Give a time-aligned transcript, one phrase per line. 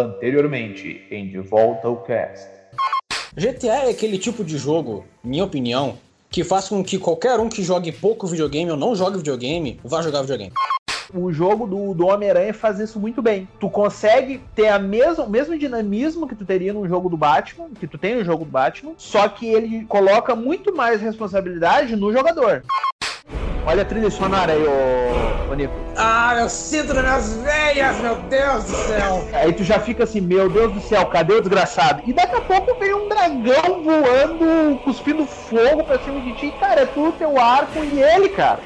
[0.00, 2.48] Anteriormente, em De Volta ao Cast.
[3.36, 5.98] GTA é aquele tipo de jogo, minha opinião,
[6.30, 10.00] que faz com que qualquer um que jogue pouco videogame ou não jogue videogame vá
[10.00, 10.52] jogar videogame.
[11.12, 13.46] O jogo do, do Homem-Aranha faz isso muito bem.
[13.58, 17.68] Tu consegue ter a mesma, o mesmo dinamismo que tu teria no jogo do Batman,
[17.78, 22.10] que tu tem no jogo do Batman, só que ele coloca muito mais responsabilidade no
[22.10, 22.62] jogador.
[23.66, 25.74] Olha a trilha sonora aí, ô, ô Nico.
[25.96, 29.28] Ah, eu sinto nas minhas veias, meu Deus do céu!
[29.32, 32.02] Aí tu já fica assim, meu Deus do céu, cadê o desgraçado?
[32.06, 36.54] E daqui a pouco vem um dragão voando, cuspindo fogo pra cima de ti.
[36.58, 38.60] Cara, é tu, teu arco e ele, cara.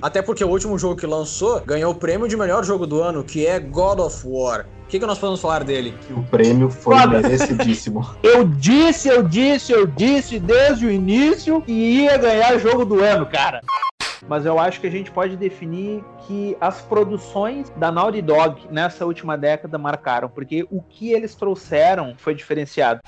[0.00, 3.24] Até porque o último jogo que lançou ganhou o prêmio de melhor jogo do ano,
[3.24, 4.66] que é God of War.
[4.84, 5.94] O que, que nós podemos falar dele?
[6.06, 7.20] Que o prêmio foi Foda.
[7.20, 8.08] merecidíssimo.
[8.22, 13.26] Eu disse, eu disse, eu disse desde o início que ia ganhar jogo do ano,
[13.26, 13.60] cara.
[14.26, 19.04] Mas eu acho que a gente pode definir que as produções da Naughty Dog nessa
[19.06, 23.00] última década marcaram, porque o que eles trouxeram foi diferenciado.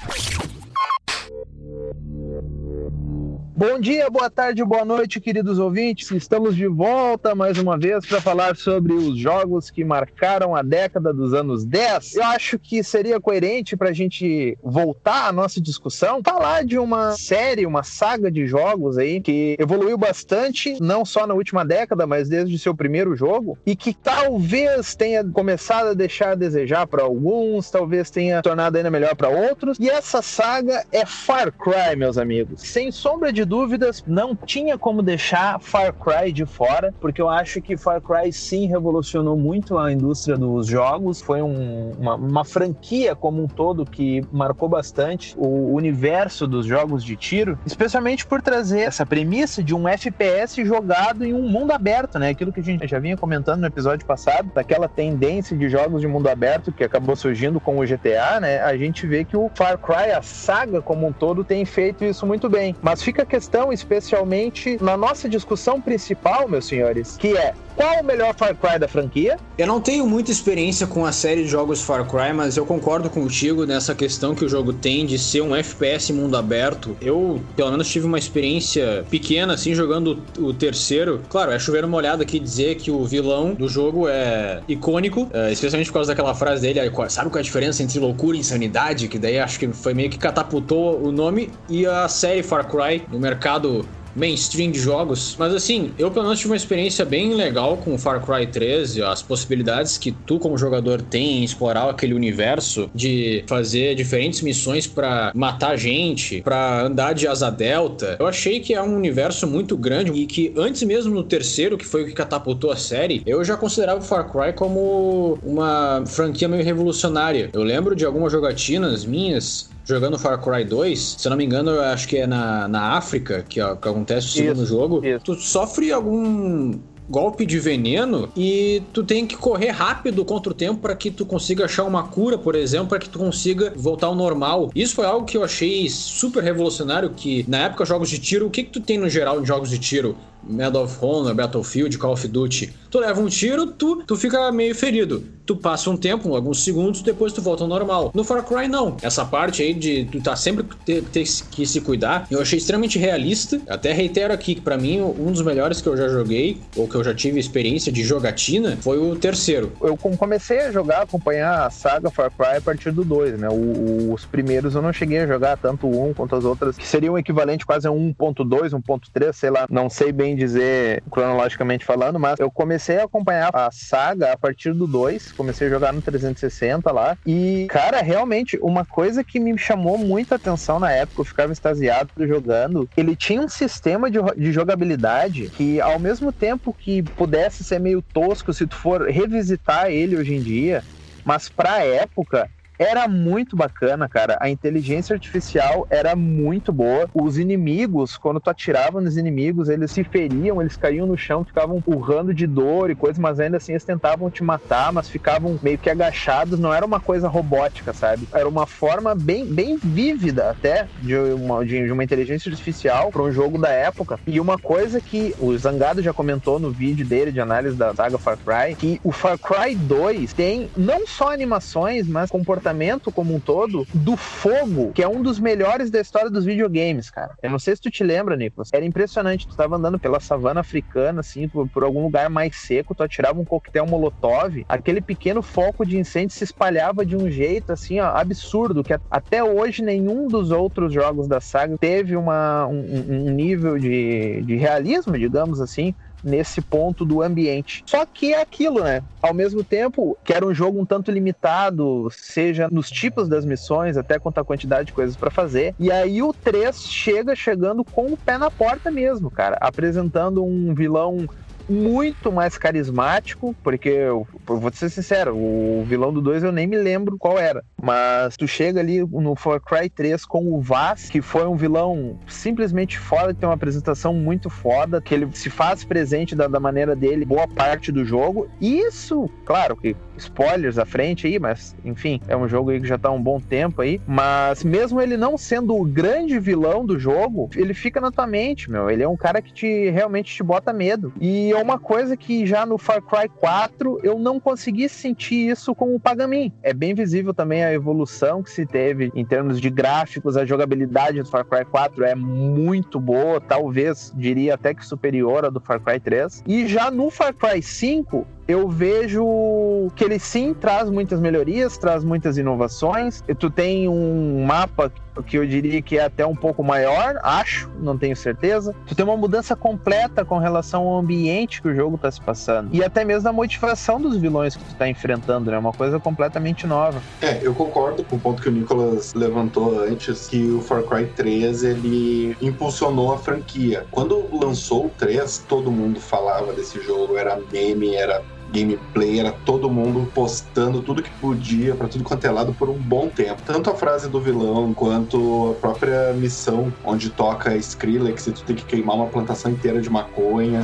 [3.60, 6.10] Bom dia, boa tarde, boa noite, queridos ouvintes.
[6.12, 11.12] Estamos de volta mais uma vez para falar sobre os jogos que marcaram a década
[11.12, 12.14] dos anos 10.
[12.14, 17.12] Eu acho que seria coerente para a gente voltar à nossa discussão, falar de uma
[17.12, 22.30] série, uma saga de jogos aí que evoluiu bastante, não só na última década, mas
[22.30, 27.70] desde seu primeiro jogo, e que talvez tenha começado a deixar a desejar para alguns,
[27.70, 29.76] talvez tenha tornado ainda melhor para outros.
[29.78, 32.62] E essa saga é Far Cry, meus amigos.
[32.62, 37.60] Sem sombra de dúvidas, não tinha como deixar Far Cry de fora, porque eu acho
[37.60, 41.20] que Far Cry sim revolucionou muito a indústria dos jogos.
[41.20, 47.02] Foi um- uma, uma franquia como um todo que marcou bastante o universo dos jogos
[47.02, 52.18] de tiro, especialmente por trazer essa premissa de um FPS jogado em um mundo aberto,
[52.20, 52.28] né?
[52.28, 56.06] Aquilo que a gente já vinha comentando no episódio passado, daquela tendência de jogos de
[56.06, 58.60] mundo aberto que acabou surgindo com o GTA, né?
[58.60, 62.24] A gente vê que o Far Cry, a saga como um todo, tem feito isso
[62.24, 62.76] muito bem.
[62.80, 63.39] Mas fica a questão,
[63.72, 68.86] especialmente na nossa discussão principal, meus senhores, que é qual o melhor Far Cry da
[68.86, 69.38] franquia?
[69.56, 73.08] Eu não tenho muita experiência com a série de jogos Far Cry, mas eu concordo
[73.08, 76.94] contigo nessa questão que o jogo tem de ser um FPS mundo aberto.
[77.00, 81.22] Eu, pelo menos, tive uma experiência pequena, assim, jogando o terceiro.
[81.30, 85.50] Claro, é chover uma olhada aqui dizer que o vilão do jogo é icônico, eh,
[85.50, 89.08] especialmente por causa daquela frase dele, sabe qual é a diferença entre loucura e insanidade?
[89.08, 93.02] Que daí acho que foi meio que catapultou o nome e a série Far Cry
[93.10, 95.36] no mercado mainstream de jogos.
[95.38, 99.02] Mas assim, eu pelo menos tive uma experiência bem legal com Far Cry 3 e
[99.02, 104.86] as possibilidades que tu, como jogador, tem em explorar aquele universo de fazer diferentes missões
[104.86, 108.16] pra matar gente, pra andar de asa delta.
[108.18, 111.86] Eu achei que é um universo muito grande e que antes mesmo no terceiro, que
[111.86, 116.48] foi o que catapultou a série, eu já considerava o Far Cry como uma franquia
[116.48, 117.50] meio revolucionária.
[117.52, 121.70] Eu lembro de algumas jogatinas minhas jogando Far Cry 2, se eu não me engano,
[121.70, 125.04] eu acho que é na, na África que, ó, que acontece o segundo Isso, jogo.
[125.04, 125.24] isso.
[125.24, 126.78] Tu sofre algum
[127.10, 131.26] golpe de veneno e tu tem que correr rápido contra o tempo para que tu
[131.26, 134.70] consiga achar uma cura, por exemplo, para que tu consiga voltar ao normal.
[134.76, 138.50] Isso foi algo que eu achei super revolucionário que na época jogos de tiro, o
[138.50, 140.16] que que tu tem no geral em jogos de tiro?
[140.42, 142.72] Medal of Honor, Battlefield, Call of Duty.
[142.90, 145.22] Tu leva um tiro, tu, tu fica meio ferido.
[145.46, 148.10] Tu passa um tempo, alguns segundos, depois tu volta ao normal.
[148.14, 148.96] No Far Cry, não.
[149.02, 152.98] Essa parte aí de tu tá sempre ter, ter que se cuidar, eu achei extremamente
[152.98, 153.60] realista.
[153.68, 156.94] Até reitero aqui que pra mim, um dos melhores que eu já joguei, ou que
[156.96, 159.72] eu já tive experiência de jogatina, foi o terceiro.
[159.82, 163.48] eu com- comecei a jogar, acompanhar a saga Far Cry a partir do 2, né?
[163.48, 167.16] O- os primeiros eu não cheguei a jogar tanto 1 quanto as outras, que seriam
[167.18, 172.50] equivalente quase a 1.2, 1.3, sei lá, não sei bem dizer cronologicamente falando, mas eu
[172.50, 177.16] comecei a acompanhar a saga a partir do 2, comecei a jogar no 360 lá,
[177.26, 182.10] e cara, realmente, uma coisa que me chamou muita atenção na época, eu ficava extasiado
[182.20, 187.78] jogando, ele tinha um sistema de, de jogabilidade que ao mesmo tempo que pudesse ser
[187.80, 190.84] meio tosco se tu for revisitar ele hoje em dia,
[191.24, 192.48] mas pra época
[192.80, 194.38] era muito bacana, cara.
[194.40, 197.06] A inteligência artificial era muito boa.
[197.12, 201.82] Os inimigos, quando tu atirava nos inimigos, eles se feriam, eles caíam no chão, ficavam
[201.86, 205.76] urrando de dor e coisas, mas ainda assim eles tentavam te matar, mas ficavam meio
[205.76, 206.58] que agachados.
[206.58, 208.26] Não era uma coisa robótica, sabe?
[208.32, 213.30] Era uma forma bem, bem vívida até de uma, de, uma inteligência artificial para um
[213.30, 214.18] jogo da época.
[214.26, 218.16] E uma coisa que o Zangado já comentou no vídeo dele de análise da saga
[218.16, 223.34] Far Cry, que o Far Cry 2 tem não só animações, mas comportamentos comportamento como
[223.34, 227.34] um todo do fogo, que é um dos melhores da história dos videogames, cara.
[227.42, 228.68] Eu não sei se tu te lembra, Nicolas.
[228.72, 229.46] Era impressionante.
[229.46, 233.40] Tu tava andando pela savana africana, assim, por, por algum lugar mais seco, tu atirava
[233.40, 238.06] um coquetel molotov, aquele pequeno foco de incêndio se espalhava de um jeito, assim, ó,
[238.16, 243.78] absurdo, que até hoje nenhum dos outros jogos da saga teve uma, um, um nível
[243.78, 247.82] de, de realismo, digamos assim, nesse ponto do ambiente.
[247.86, 249.02] Só que é aquilo, né?
[249.22, 253.96] Ao mesmo tempo que era um jogo um tanto limitado, seja nos tipos das missões,
[253.96, 255.74] até quanto à quantidade de coisas para fazer.
[255.78, 260.74] E aí o 3 chega chegando com o pé na porta mesmo, cara, apresentando um
[260.74, 261.26] vilão
[261.70, 266.66] muito mais carismático, porque eu, eu vou ser sincero, o vilão do 2 eu nem
[266.66, 267.64] me lembro qual era.
[267.80, 272.18] Mas tu chega ali no Far Cry 3 com o Vaz, que foi um vilão
[272.26, 276.58] simplesmente foda, que tem uma apresentação muito foda, que ele se faz presente da, da
[276.58, 278.48] maneira dele boa parte do jogo.
[278.60, 282.98] Isso, claro, que spoilers à frente aí, mas enfim, é um jogo aí que já
[282.98, 284.00] tá há um bom tempo aí.
[284.06, 288.70] Mas mesmo ele não sendo o grande vilão do jogo, ele fica na tua mente,
[288.70, 288.90] meu.
[288.90, 291.12] Ele é um cara que te realmente te bota medo.
[291.20, 295.94] E uma coisa que já no Far Cry 4 eu não consegui sentir isso com
[295.94, 296.52] o Pagamin.
[296.62, 301.22] É bem visível também a evolução que se teve em termos de gráficos, a jogabilidade
[301.22, 305.80] do Far Cry 4 é muito boa, talvez diria até que superior à do Far
[305.80, 306.44] Cry 3.
[306.46, 312.02] E já no Far Cry 5, eu vejo que ele sim traz muitas melhorias, traz
[312.02, 313.22] muitas inovações.
[313.28, 314.92] E tu tem um mapa
[315.26, 318.74] que eu diria que é até um pouco maior, acho, não tenho certeza.
[318.86, 322.70] Tu tem uma mudança completa com relação ao ambiente que o jogo está se passando.
[322.72, 325.58] E até mesmo a motivação dos vilões que tu está enfrentando, né?
[325.58, 327.00] Uma coisa completamente nova.
[327.20, 331.06] É, eu concordo com o ponto que o Nicolas levantou antes, que o Far Cry
[331.06, 333.86] 3, ele impulsionou a franquia.
[333.90, 339.70] Quando lançou o 3, todo mundo falava desse jogo, era meme, era gameplay, era todo
[339.70, 343.42] mundo postando tudo que podia para tudo quanto é lado por um bom tempo.
[343.44, 348.56] Tanto a frase do vilão quanto a própria missão onde toca Skrillex e tu tem
[348.56, 350.62] que queimar uma plantação inteira de maconha.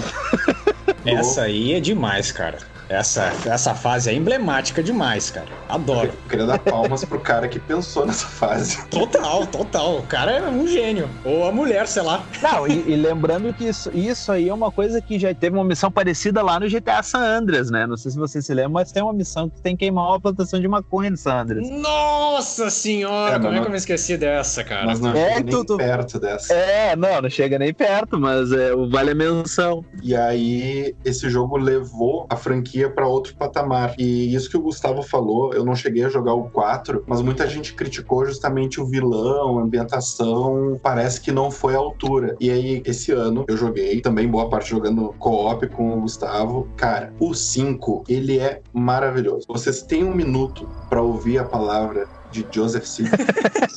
[1.04, 2.58] Essa aí é demais, cara.
[2.88, 5.48] Essa, essa fase é emblemática demais, cara.
[5.68, 6.08] Adoro.
[6.08, 8.86] Eu queria dar palmas pro cara que pensou nessa fase.
[8.88, 9.98] Total, total.
[9.98, 11.08] O cara é um gênio.
[11.24, 12.24] Ou a mulher, sei lá.
[12.40, 15.64] Não, e, e, lembrando que isso, isso aí é uma coisa que já teve uma
[15.64, 17.86] missão parecida lá no GTA San Andreas, né?
[17.86, 20.20] Não sei se você se lembra, mas tem uma missão que tem que queimar uma
[20.20, 21.68] plantação de maconha no San Andreas.
[21.68, 23.36] Nossa senhora!
[23.36, 24.86] É, como é que eu me esqueci dessa, cara?
[24.86, 26.54] Mas não é, chega nem tu, perto dessa.
[26.54, 29.84] É, não, não chega nem perto, mas é, vale a menção.
[30.02, 33.94] E aí, esse jogo levou a franquia franquia para outro patamar.
[33.98, 37.48] E isso que o Gustavo falou, eu não cheguei a jogar o 4, mas muita
[37.48, 42.36] gente criticou justamente o vilão, a ambientação, parece que não foi à altura.
[42.38, 46.68] E aí, esse ano, eu joguei, também boa parte jogando co-op com o Gustavo.
[46.76, 49.46] Cara, o 5, ele é maravilhoso.
[49.48, 53.08] Vocês têm um minuto para ouvir a palavra de Joseph Seed.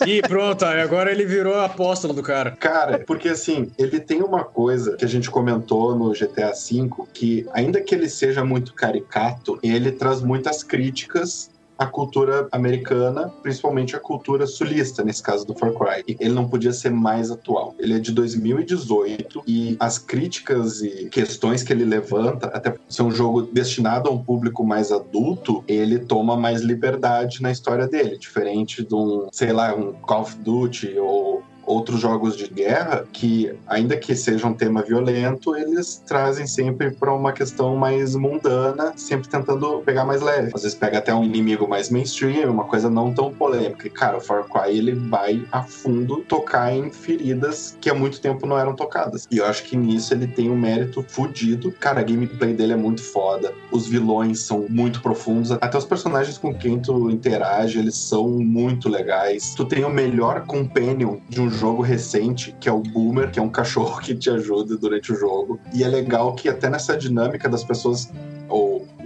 [0.06, 2.52] e pronto, agora ele virou apóstolo do cara.
[2.52, 7.46] Cara, porque assim, ele tem uma coisa que a gente comentou no GTA V, que
[7.54, 11.50] ainda que ele seja muito caricato, ele traz muitas críticas
[11.80, 16.04] a cultura americana, principalmente a cultura sulista, nesse caso do Far Cry.
[16.20, 17.74] Ele não podia ser mais atual.
[17.80, 23.12] Ele é de 2018 e as críticas e questões que ele levanta, até ser um
[23.12, 28.84] jogo destinado a um público mais adulto, ele toma mais liberdade na história dele, diferente
[28.84, 33.96] de um, sei lá, um Call of Duty ou outros jogos de guerra que, ainda
[33.96, 39.80] que seja um tema violento, eles trazem sempre para uma questão mais mundana, sempre tentando
[39.86, 40.52] pegar mais leve.
[40.54, 43.86] Às vezes pega até um inimigo mais mainstream, uma coisa não tão polêmica.
[43.86, 48.20] E, cara, o Far Cry ele vai a fundo tocar em feridas que há muito
[48.20, 49.28] tempo não eram tocadas.
[49.30, 51.72] E eu acho que nisso ele tem um mérito fudido.
[51.74, 53.54] Cara, a gameplay dele é muito foda.
[53.72, 55.52] Os vilões são muito profundos.
[55.52, 59.54] Até os personagens com quem tu interage, eles são muito legais.
[59.54, 63.42] Tu tem o melhor companion de um jogo recente, que é o Boomer, que é
[63.42, 65.60] um cachorro que te ajuda durante o jogo.
[65.74, 68.12] E é legal que até nessa dinâmica das pessoas,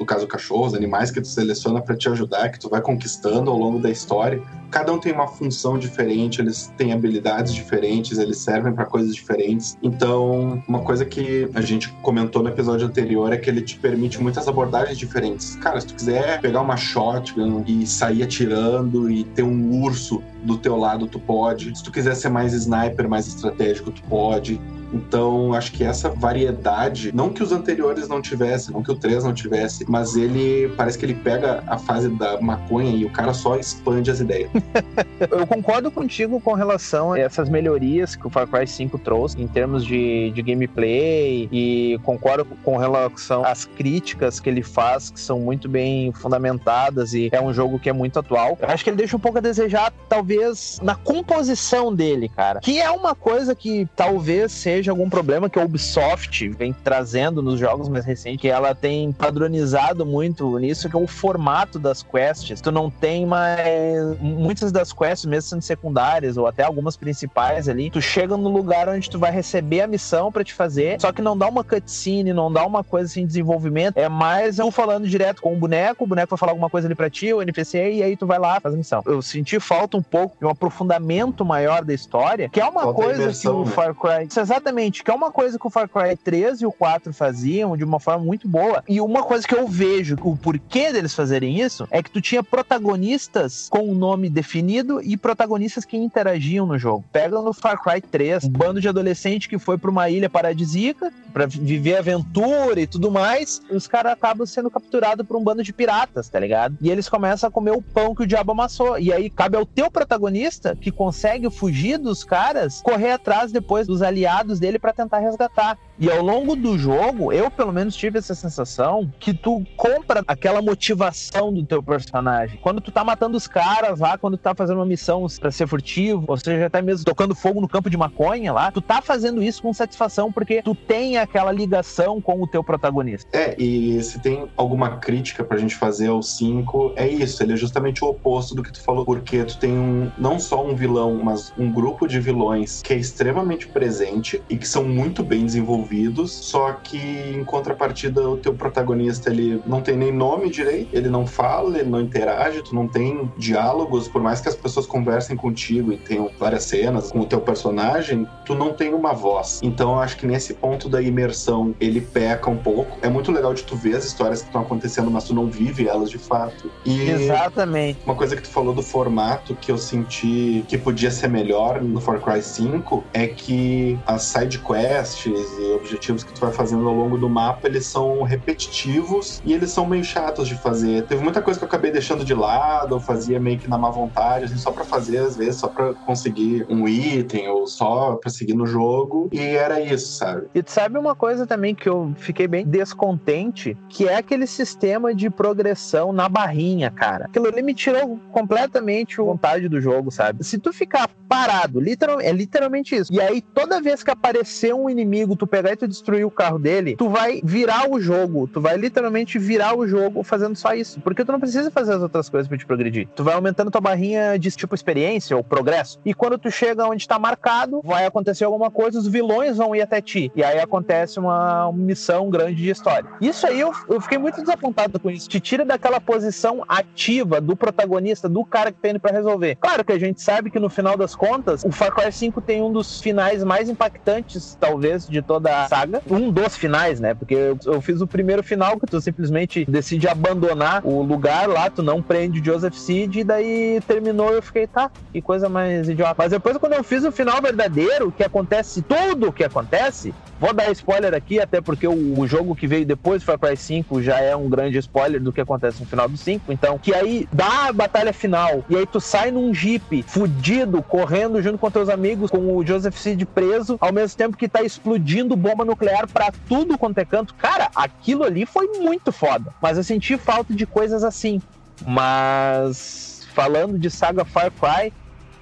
[0.04, 3.58] no caso cachorros, animais que tu seleciona para te ajudar, que tu vai conquistando ao
[3.58, 8.74] longo da história, cada um tem uma função diferente, eles têm habilidades diferentes, eles servem
[8.74, 9.78] para coisas diferentes.
[9.82, 14.22] Então, uma coisa que a gente comentou no episódio anterior é que ele te permite
[14.22, 15.56] muitas abordagens diferentes.
[15.56, 20.58] Cara, se tu quiser pegar uma shotgun e sair atirando e ter um urso do
[20.58, 21.76] teu lado, tu pode.
[21.78, 24.60] Se tu quiser ser mais sniper, mais estratégico, tu pode
[24.94, 29.24] Então, acho que essa variedade, não que os anteriores não tivessem, não que o 3
[29.24, 33.34] não tivesse, mas ele parece que ele pega a fase da maconha e o cara
[33.34, 34.52] só expande as ideias.
[35.32, 39.48] Eu concordo contigo com relação a essas melhorias que o Far Cry 5 trouxe em
[39.48, 45.40] termos de, de gameplay e concordo com relação às críticas que ele faz, que são
[45.40, 48.58] muito bem fundamentadas e é um jogo que é muito atual.
[48.62, 52.60] Eu acho que ele deixa um pouco a desejar, talvez, na composição dele, cara.
[52.60, 57.60] Que é uma coisa que talvez seja algum problema que a Ubisoft vem trazendo nos
[57.60, 62.62] jogos mais recentes, que ela tem padronizado muito nisso, que é o formato das quests.
[62.62, 64.20] Tu não tem mais.
[64.20, 68.88] Muitas das quests, mesmo sendo secundárias, ou até algumas principais ali, tu chega no lugar
[68.90, 72.34] onde tu vai receber a missão para te fazer, só que não dá uma cutscene,
[72.34, 76.04] não dá uma coisa assim de desenvolvimento, é mais eu falando direto com o boneco,
[76.04, 78.40] o boneco vai falar alguma coisa ali pra ti, o NPC, e aí tu vai
[78.40, 79.02] lá, faz a missão.
[79.06, 83.24] Eu senti falta um pouco de um aprofundamento maior da história, que é uma coisa
[83.24, 83.72] imersão, que o né?
[83.72, 84.28] Far Cry.
[84.40, 84.73] Exatamente,
[85.04, 88.00] que é uma coisa que o Far Cry 3 e o 4 faziam de uma
[88.00, 88.84] forma muito boa.
[88.88, 92.44] E uma coisa que eu vejo, o porquê deles fazerem isso, é que tu tinha
[92.44, 97.06] protagonistas com um nome definido e protagonistas que interagiam no jogo.
[97.12, 101.12] Pega no Far Cry 3, um bando de adolescente que foi para uma ilha paradisíaca
[101.34, 105.74] para viver aventura e tudo mais, os caras acabam sendo capturados por um bando de
[105.74, 106.78] piratas, tá ligado?
[106.80, 109.00] E eles começam a comer o pão que o diabo amassou.
[109.00, 114.02] E aí cabe ao teu protagonista, que consegue fugir dos caras, correr atrás depois dos
[114.02, 115.78] aliados dele para tentar resgatar.
[116.00, 120.62] E ao longo do jogo, eu pelo menos tive essa sensação que tu compra aquela
[120.62, 122.60] motivação do teu personagem.
[122.62, 125.68] Quando tu tá matando os caras lá, quando tu tá fazendo uma missão para ser
[125.68, 129.42] furtivo, ou seja, até mesmo tocando fogo no campo de maconha lá, tu tá fazendo
[129.44, 133.30] isso com satisfação porque tu tem aquela ligação com o teu protagonista.
[133.32, 137.58] É, e se tem alguma crítica pra gente fazer ao 5, é isso, ele é
[137.58, 141.20] justamente o oposto do que tu falou, porque tu tem um, não só um vilão,
[141.24, 145.83] mas um grupo de vilões que é extremamente presente e que são muito bem desenvolvidos
[145.84, 151.10] envolvidos, só que em contrapartida o teu protagonista ele não tem nem nome direito, ele
[151.10, 155.36] não fala, ele não interage, tu não tem diálogos, por mais que as pessoas conversem
[155.36, 159.60] contigo e tenham várias cenas com o teu personagem, tu não tem uma voz.
[159.62, 162.98] Então eu acho que nesse ponto da imersão ele peca um pouco.
[163.02, 165.88] É muito legal de tu ver as histórias que estão acontecendo, mas tu não vive
[165.88, 166.72] elas de fato.
[166.86, 168.00] E Exatamente.
[168.06, 172.00] Uma coisa que tu falou do formato que eu senti que podia ser melhor no
[172.00, 176.94] Far Cry 5 é que as side quests e objetivos que tu vai fazendo ao
[176.94, 181.04] longo do mapa, eles são repetitivos e eles são meio chatos de fazer.
[181.04, 183.90] Teve muita coisa que eu acabei deixando de lado, eu fazia meio que na má
[183.90, 188.30] vontade, assim, só para fazer, às vezes, só para conseguir um item ou só pra
[188.30, 189.30] seguir no jogo.
[189.32, 190.48] E era isso, sabe?
[190.54, 195.14] E tu sabe uma coisa também que eu fiquei bem descontente, que é aquele sistema
[195.14, 197.26] de progressão na barrinha, cara.
[197.26, 200.44] Aquilo ali me tirou completamente a vontade do jogo, sabe?
[200.44, 203.12] Se tu ficar parado, literal, é literalmente isso.
[203.14, 206.60] E aí, toda vez que aparecer um inimigo, tu pegar e tu destruir o carro
[206.60, 208.48] dele, tu vai virar o jogo.
[208.48, 211.00] Tu vai literalmente virar o jogo fazendo só isso.
[211.02, 213.08] Porque tu não precisa fazer as outras coisas pra te progredir.
[213.16, 216.00] Tu vai aumentando tua barrinha de tipo experiência ou progresso.
[216.06, 219.82] E quando tu chega onde tá marcado, vai acontecer alguma coisa, os vilões vão ir
[219.82, 220.32] até ti.
[220.36, 223.10] E aí acontece uma missão grande de história.
[223.22, 225.30] Isso aí eu, eu fiquei muito desapontado com isso.
[225.30, 229.56] Te tira daquela posição ativa do protagonista, do cara que tá indo pra resolver.
[229.56, 232.62] Claro que a gente sabe que no final das contas, o Far Cry 5 tem
[232.62, 236.02] um dos finais mais impactantes, talvez, de toda saga.
[236.10, 237.14] Um dos finais, né?
[237.14, 241.70] Porque eu, eu fiz o primeiro final que tu simplesmente decide abandonar o lugar lá,
[241.70, 245.90] tu não prende o Joseph Seed, e daí terminou eu fiquei, tá, que coisa mais
[245.90, 246.16] idiota.
[246.18, 250.54] Mas depois, quando eu fiz o final verdadeiro, que acontece tudo o que acontece, vou
[250.54, 254.36] dar spoiler aqui, até porque o, jogo que veio depois Far Cry 5 já é
[254.36, 256.52] um grande spoiler do que acontece no final do 5.
[256.52, 261.42] Então, que aí dá a batalha final, e aí tu sai num jeep fudido, correndo
[261.42, 265.36] junto com teus amigos, com o Joseph Seed preso, ao mesmo tempo que tá explodindo
[265.44, 267.36] bomba nuclear para tudo quanto é canto.
[267.36, 269.54] Cara, aquilo ali foi muito foda.
[269.62, 271.42] Mas eu senti falta de coisas assim.
[271.86, 274.94] Mas falando de saga Far Cry,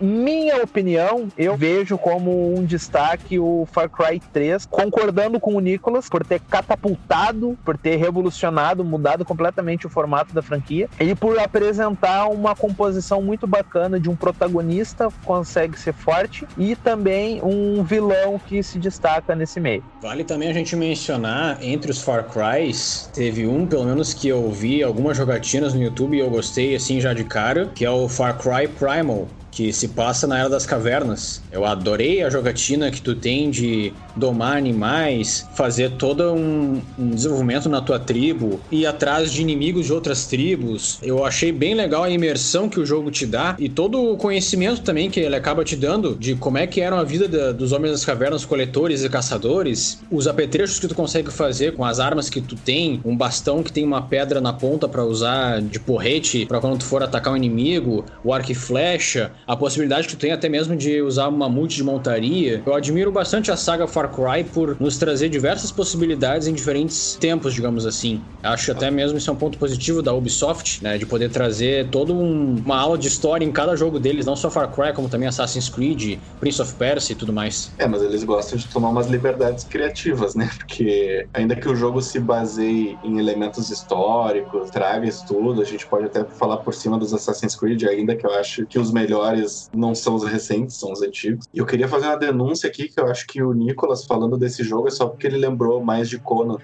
[0.01, 6.09] minha opinião, eu vejo como um destaque o Far Cry 3, concordando com o Nicholas
[6.09, 12.27] por ter catapultado, por ter revolucionado, mudado completamente o formato da franquia e por apresentar
[12.27, 18.39] uma composição muito bacana de um protagonista que consegue ser forte e também um vilão
[18.47, 19.83] que se destaca nesse meio.
[20.01, 24.49] Vale também a gente mencionar entre os Far Crys, teve um, pelo menos que eu
[24.49, 28.07] vi algumas jogatinas no YouTube e eu gostei assim já de cara, que é o
[28.07, 31.41] Far Cry Primal que se passa na Era das Cavernas.
[31.51, 37.69] Eu adorei a jogatina que tu tem de domar animais, fazer todo um, um desenvolvimento
[37.69, 40.99] na tua tribo, ir atrás de inimigos de outras tribos.
[41.03, 44.81] Eu achei bem legal a imersão que o jogo te dá e todo o conhecimento
[44.81, 47.71] também que ele acaba te dando de como é que era a vida da, dos
[47.71, 52.29] homens das cavernas, coletores e caçadores, os apetrechos que tu consegue fazer com as armas
[52.29, 56.45] que tu tem, um bastão que tem uma pedra na ponta para usar de porrete
[56.45, 60.19] para quando tu for atacar um inimigo, o arco e flecha, a possibilidade que tu
[60.19, 62.63] tem até mesmo de usar uma multi de montaria.
[62.65, 67.53] Eu admiro bastante a saga Far Cry por nos trazer diversas possibilidades em diferentes tempos,
[67.53, 68.21] digamos assim.
[68.41, 72.13] Acho até mesmo isso é um ponto positivo da Ubisoft, né, de poder trazer toda
[72.13, 75.27] um, uma aula de história em cada jogo deles, não só Far Cry, como também
[75.27, 77.73] Assassin's Creed, Prince of Persia e tudo mais.
[77.77, 80.49] É, mas eles gostam de tomar umas liberdades criativas, né?
[80.59, 85.85] Porque ainda que o jogo se baseie em elementos históricos, traga isso tudo, a gente
[85.87, 89.40] pode até falar por cima dos Assassin's Creed, ainda que eu acho que os melhores
[89.73, 91.45] não são os recentes, são os antigos.
[91.53, 94.63] E eu queria fazer uma denúncia aqui que eu acho que o Nicolas falando desse
[94.63, 96.57] jogo é só porque ele lembrou mais de Conan.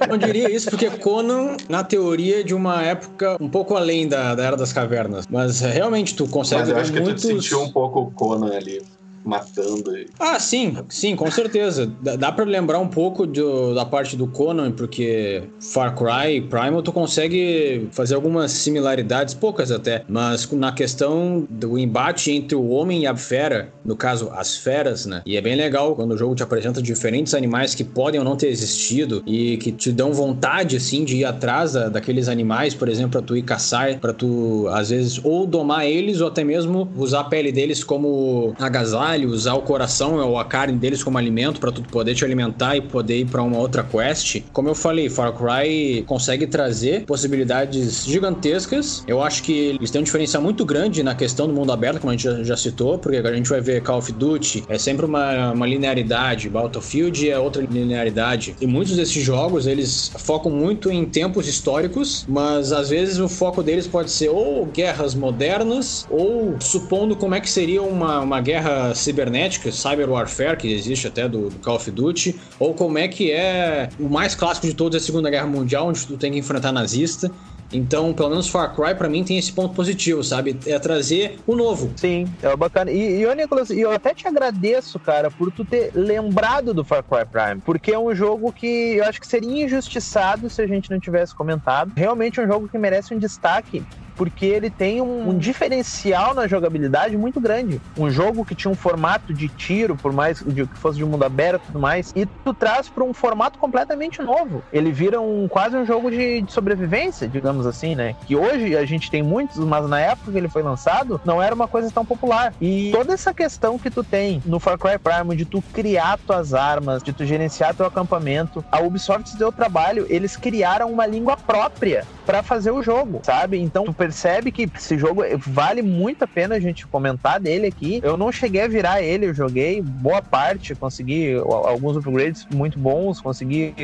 [0.00, 4.08] Eu não diria isso porque Conan, na teoria, é de uma época um pouco além
[4.08, 5.26] da, da Era das Cavernas.
[5.28, 7.22] Mas realmente tu consegue Mas eu acho que muitos...
[7.22, 8.82] tu sentiu um pouco Conan ali
[9.24, 9.96] matando.
[9.96, 10.06] E...
[10.18, 11.90] Ah, sim, sim, com certeza.
[12.00, 16.82] Dá, dá para lembrar um pouco do, da parte do Conan, porque Far Cry Primal
[16.82, 23.02] tu consegue fazer algumas similaridades, poucas até, mas na questão do embate entre o homem
[23.02, 25.22] e a fera, no caso, as feras, né?
[25.24, 28.36] E é bem legal quando o jogo te apresenta diferentes animais que podem ou não
[28.36, 32.88] ter existido e que te dão vontade, assim, de ir atrás da, daqueles animais, por
[32.88, 36.90] exemplo, pra tu ir caçar, pra tu, às vezes, ou domar eles ou até mesmo
[36.96, 41.60] usar a pele deles como agasalho, usar o coração ou a carne deles como alimento
[41.60, 44.42] para tu poder te alimentar e poder ir para uma outra quest.
[44.52, 49.04] Como eu falei, Far Cry consegue trazer possibilidades gigantescas.
[49.06, 52.10] Eu acho que eles têm um diferencial muito grande na questão do mundo aberto, como
[52.10, 55.06] a gente já, já citou, porque a gente vai ver Call of Duty, é sempre
[55.06, 58.56] uma, uma linearidade, Battlefield é outra linearidade.
[58.60, 63.62] E muitos desses jogos, eles focam muito em tempos históricos, mas às vezes o foco
[63.62, 68.94] deles pode ser ou guerras modernas, ou supondo como é que seria uma, uma guerra
[69.04, 73.30] cibernética, cyber warfare, que existe até do, do, Call of Duty, ou como é que
[73.30, 76.38] é o mais clássico de todos é a Segunda Guerra Mundial, onde tu tem que
[76.38, 77.30] enfrentar nazista.
[77.72, 80.56] Então, pelo menos Far Cry para mim tem esse ponto positivo, sabe?
[80.66, 81.90] É trazer o novo.
[81.96, 82.90] Sim, é bacana.
[82.90, 87.02] E, e ô, Nicolas, eu até te agradeço, cara, por tu ter lembrado do Far
[87.02, 90.90] Cry Prime, porque é um jogo que eu acho que seria injustiçado se a gente
[90.90, 91.92] não tivesse comentado.
[91.96, 93.82] Realmente é um jogo que merece um destaque
[94.16, 97.80] porque ele tem um, um, diferencial na jogabilidade muito grande.
[97.96, 101.62] Um jogo que tinha um formato de tiro, por mais que fosse de mundo aberto
[101.62, 104.62] e tudo mais, e tu traz para um formato completamente novo.
[104.72, 108.14] Ele vira um, quase um jogo de, de, sobrevivência, digamos assim, né?
[108.26, 111.54] Que hoje a gente tem muitos, mas na época que ele foi lançado, não era
[111.54, 112.54] uma coisa tão popular.
[112.60, 116.54] E toda essa questão que tu tem no Far Cry Prime de tu criar tuas
[116.54, 122.04] armas, de tu gerenciar teu acampamento, a Ubisoft deu trabalho, eles criaram uma língua própria
[122.24, 123.58] para fazer o jogo, sabe?
[123.60, 128.00] Então tu percebe que esse jogo vale muito a pena a gente comentar dele aqui.
[128.02, 133.20] Eu não cheguei a virar ele, eu joguei boa parte, consegui alguns upgrades muito bons,
[133.20, 133.74] consegui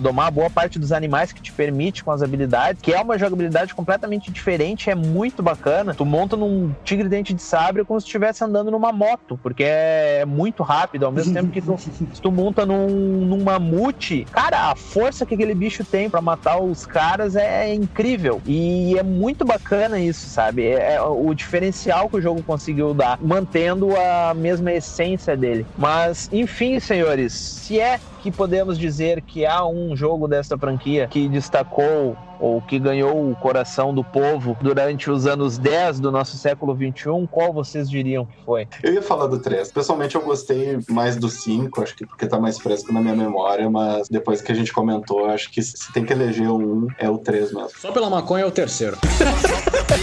[0.00, 3.74] domar boa parte dos animais que te permite com as habilidades, que é uma jogabilidade
[3.74, 5.94] completamente diferente, é muito bacana.
[5.94, 10.24] Tu monta num tigre dente de sabre como se estivesse andando numa moto, porque é
[10.24, 14.76] muito rápido, ao mesmo tempo que tu, se tu monta num, num mamute, cara, a
[14.76, 18.40] força que aquele bicho tem para matar os caras é incrível.
[18.46, 20.66] E é muito bacana isso, sabe?
[20.66, 25.66] É, é, o diferencial que o jogo conseguiu dar, mantendo a mesma essência dele.
[25.76, 31.28] Mas, enfim, senhores, se é que podemos dizer que há um jogo dessa franquia que
[31.28, 36.74] destacou ou que ganhou o coração do povo durante os anos 10 do nosso século
[36.74, 38.66] 21, qual vocês diriam que foi?
[38.82, 39.70] Eu ia falar do 3.
[39.72, 43.68] Pessoalmente, eu gostei mais do 5, acho que porque tá mais fresco na minha memória,
[43.68, 47.18] mas depois que a gente comentou, acho que se tem que eleger um, é o
[47.18, 47.70] 3 mesmo.
[47.78, 48.98] Só pela maconha é o terceiro.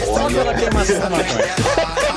[0.05, 2.09] Só pela queimação da maconha.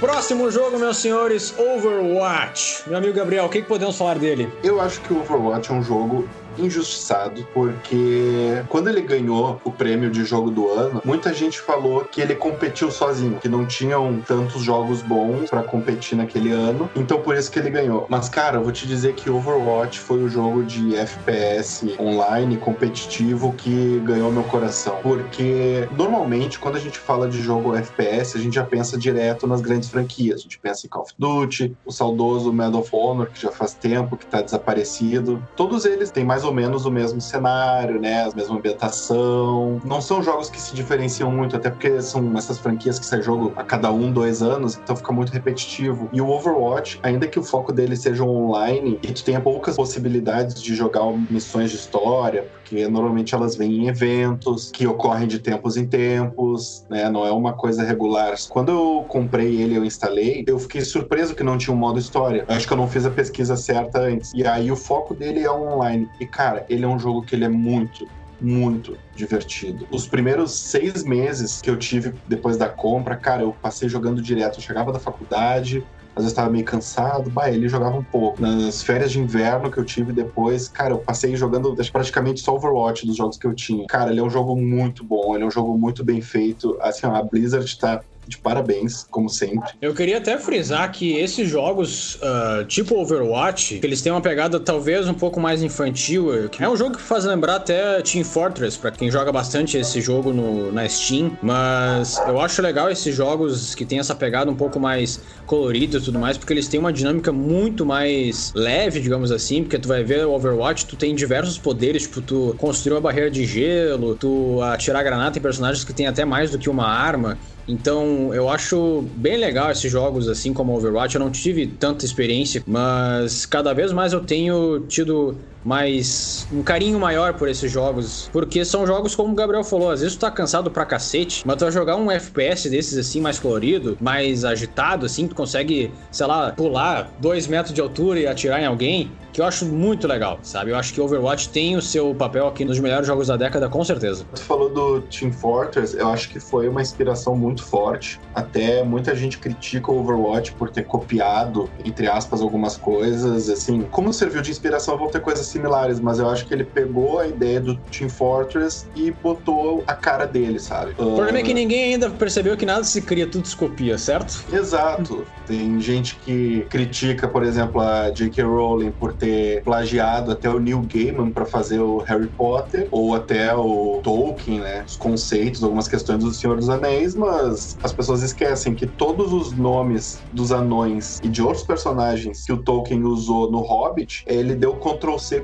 [0.00, 2.82] Próximo jogo, meus senhores, Overwatch.
[2.86, 4.52] Meu amigo Gabriel, o que, que podemos falar dele?
[4.62, 10.10] Eu acho que o Overwatch é um jogo injustiçado, porque quando ele ganhou o prêmio
[10.10, 14.62] de jogo do ano, muita gente falou que ele competiu sozinho, que não tinham tantos
[14.62, 18.06] jogos bons para competir naquele ano, então por isso que ele ganhou.
[18.08, 23.52] Mas cara, eu vou te dizer que Overwatch foi o jogo de FPS online competitivo
[23.52, 28.54] que ganhou meu coração, porque normalmente quando a gente fala de jogo FPS, a gente
[28.54, 30.40] já pensa direto nas grandes franquias.
[30.40, 33.74] A gente pensa em Call of Duty, o saudoso Medal of Honor, que já faz
[33.74, 35.42] tempo que tá desaparecido.
[35.56, 38.24] Todos eles têm mais ou menos o mesmo cenário, né?
[38.24, 39.80] A mesma ambientação.
[39.84, 43.52] Não são jogos que se diferenciam muito, até porque são essas franquias que sai jogo
[43.56, 46.08] a cada um, dois anos, então fica muito repetitivo.
[46.12, 50.62] E o Overwatch, ainda que o foco dele seja online e tu tenha poucas possibilidades
[50.62, 55.76] de jogar missões de história, porque normalmente elas vêm em eventos que ocorrem de tempos
[55.76, 57.08] em tempos, né?
[57.08, 58.34] Não é uma coisa regular.
[58.48, 62.44] Quando eu comprei ele, eu instalei, eu fiquei surpreso que não tinha um modo história.
[62.48, 64.32] Eu acho que eu não fiz a pesquisa certa antes.
[64.34, 66.08] E aí o foco dele é online.
[66.20, 68.08] E cara, ele é um jogo que ele é muito,
[68.40, 69.86] muito divertido.
[69.90, 74.58] Os primeiros seis meses que eu tive depois da compra, cara, eu passei jogando direto.
[74.58, 78.42] Eu chegava da faculdade, às vezes estava meio cansado, bah, ele jogava um pouco.
[78.42, 83.06] Nas férias de inverno que eu tive depois, cara, eu passei jogando praticamente só Overwatch
[83.06, 83.86] dos jogos que eu tinha.
[83.86, 86.76] Cara, ele é um jogo muito bom, ele é um jogo muito bem feito.
[86.80, 89.70] Assim, a Blizzard tá de parabéns, como sempre.
[89.80, 95.08] Eu queria até frisar que esses jogos, uh, tipo Overwatch, eles têm uma pegada talvez
[95.08, 96.30] um pouco mais infantil.
[96.58, 100.32] É um jogo que faz lembrar até Team Fortress, para quem joga bastante esse jogo
[100.32, 101.36] no, na Steam.
[101.42, 106.00] Mas eu acho legal esses jogos que tem essa pegada um pouco mais colorida e
[106.00, 109.62] tudo mais, porque eles têm uma dinâmica muito mais leve, digamos assim.
[109.62, 113.30] Porque tu vai ver o Overwatch, tu tem diversos poderes, tipo, tu construir uma barreira
[113.30, 117.38] de gelo, tu atirar granada em personagens que tem até mais do que uma arma.
[117.66, 121.14] Então, eu acho bem legal esses jogos, assim como Overwatch.
[121.14, 127.00] Eu não tive tanta experiência, mas cada vez mais eu tenho tido mais um carinho
[127.00, 130.30] maior por esses jogos, porque são jogos como o Gabriel falou, às vezes tu tá
[130.30, 135.06] cansado pra cacete, mas tu vai jogar um FPS desses assim mais colorido, mais agitado
[135.06, 139.40] assim, tu consegue, sei lá, pular dois metros de altura e atirar em alguém, que
[139.40, 140.70] eu acho muito legal, sabe?
[140.70, 143.82] Eu acho que Overwatch tem o seu papel aqui nos melhores jogos da década, com
[143.82, 144.24] certeza.
[144.32, 148.20] Tu falou do Team Fortress, eu acho que foi uma inspiração muito forte.
[148.32, 153.50] Até muita gente critica o Overwatch por ter copiado, entre aspas, algumas coisas.
[153.50, 157.18] Assim, como serviu de inspiração, vão ter coisas similares, mas eu acho que ele pegou
[157.20, 160.94] a ideia do Team Fortress e botou a cara dele, sabe?
[160.98, 161.14] O uh...
[161.14, 164.44] problema é que ah, ninguém ainda percebeu que nada se cria, tudo se copia, certo?
[164.52, 165.24] Exato.
[165.46, 168.42] Tem gente que critica, por exemplo, a J.K.
[168.42, 173.54] Rowling por ter plagiado até o Neil Gaiman para fazer o Harry Potter, ou até
[173.54, 174.84] o Tolkien, né?
[174.86, 179.52] Os conceitos, algumas questões do Senhor dos Anéis, mas as pessoas esquecem que todos os
[179.52, 184.74] nomes dos anões e de outros personagens que o Tolkien usou no Hobbit, ele deu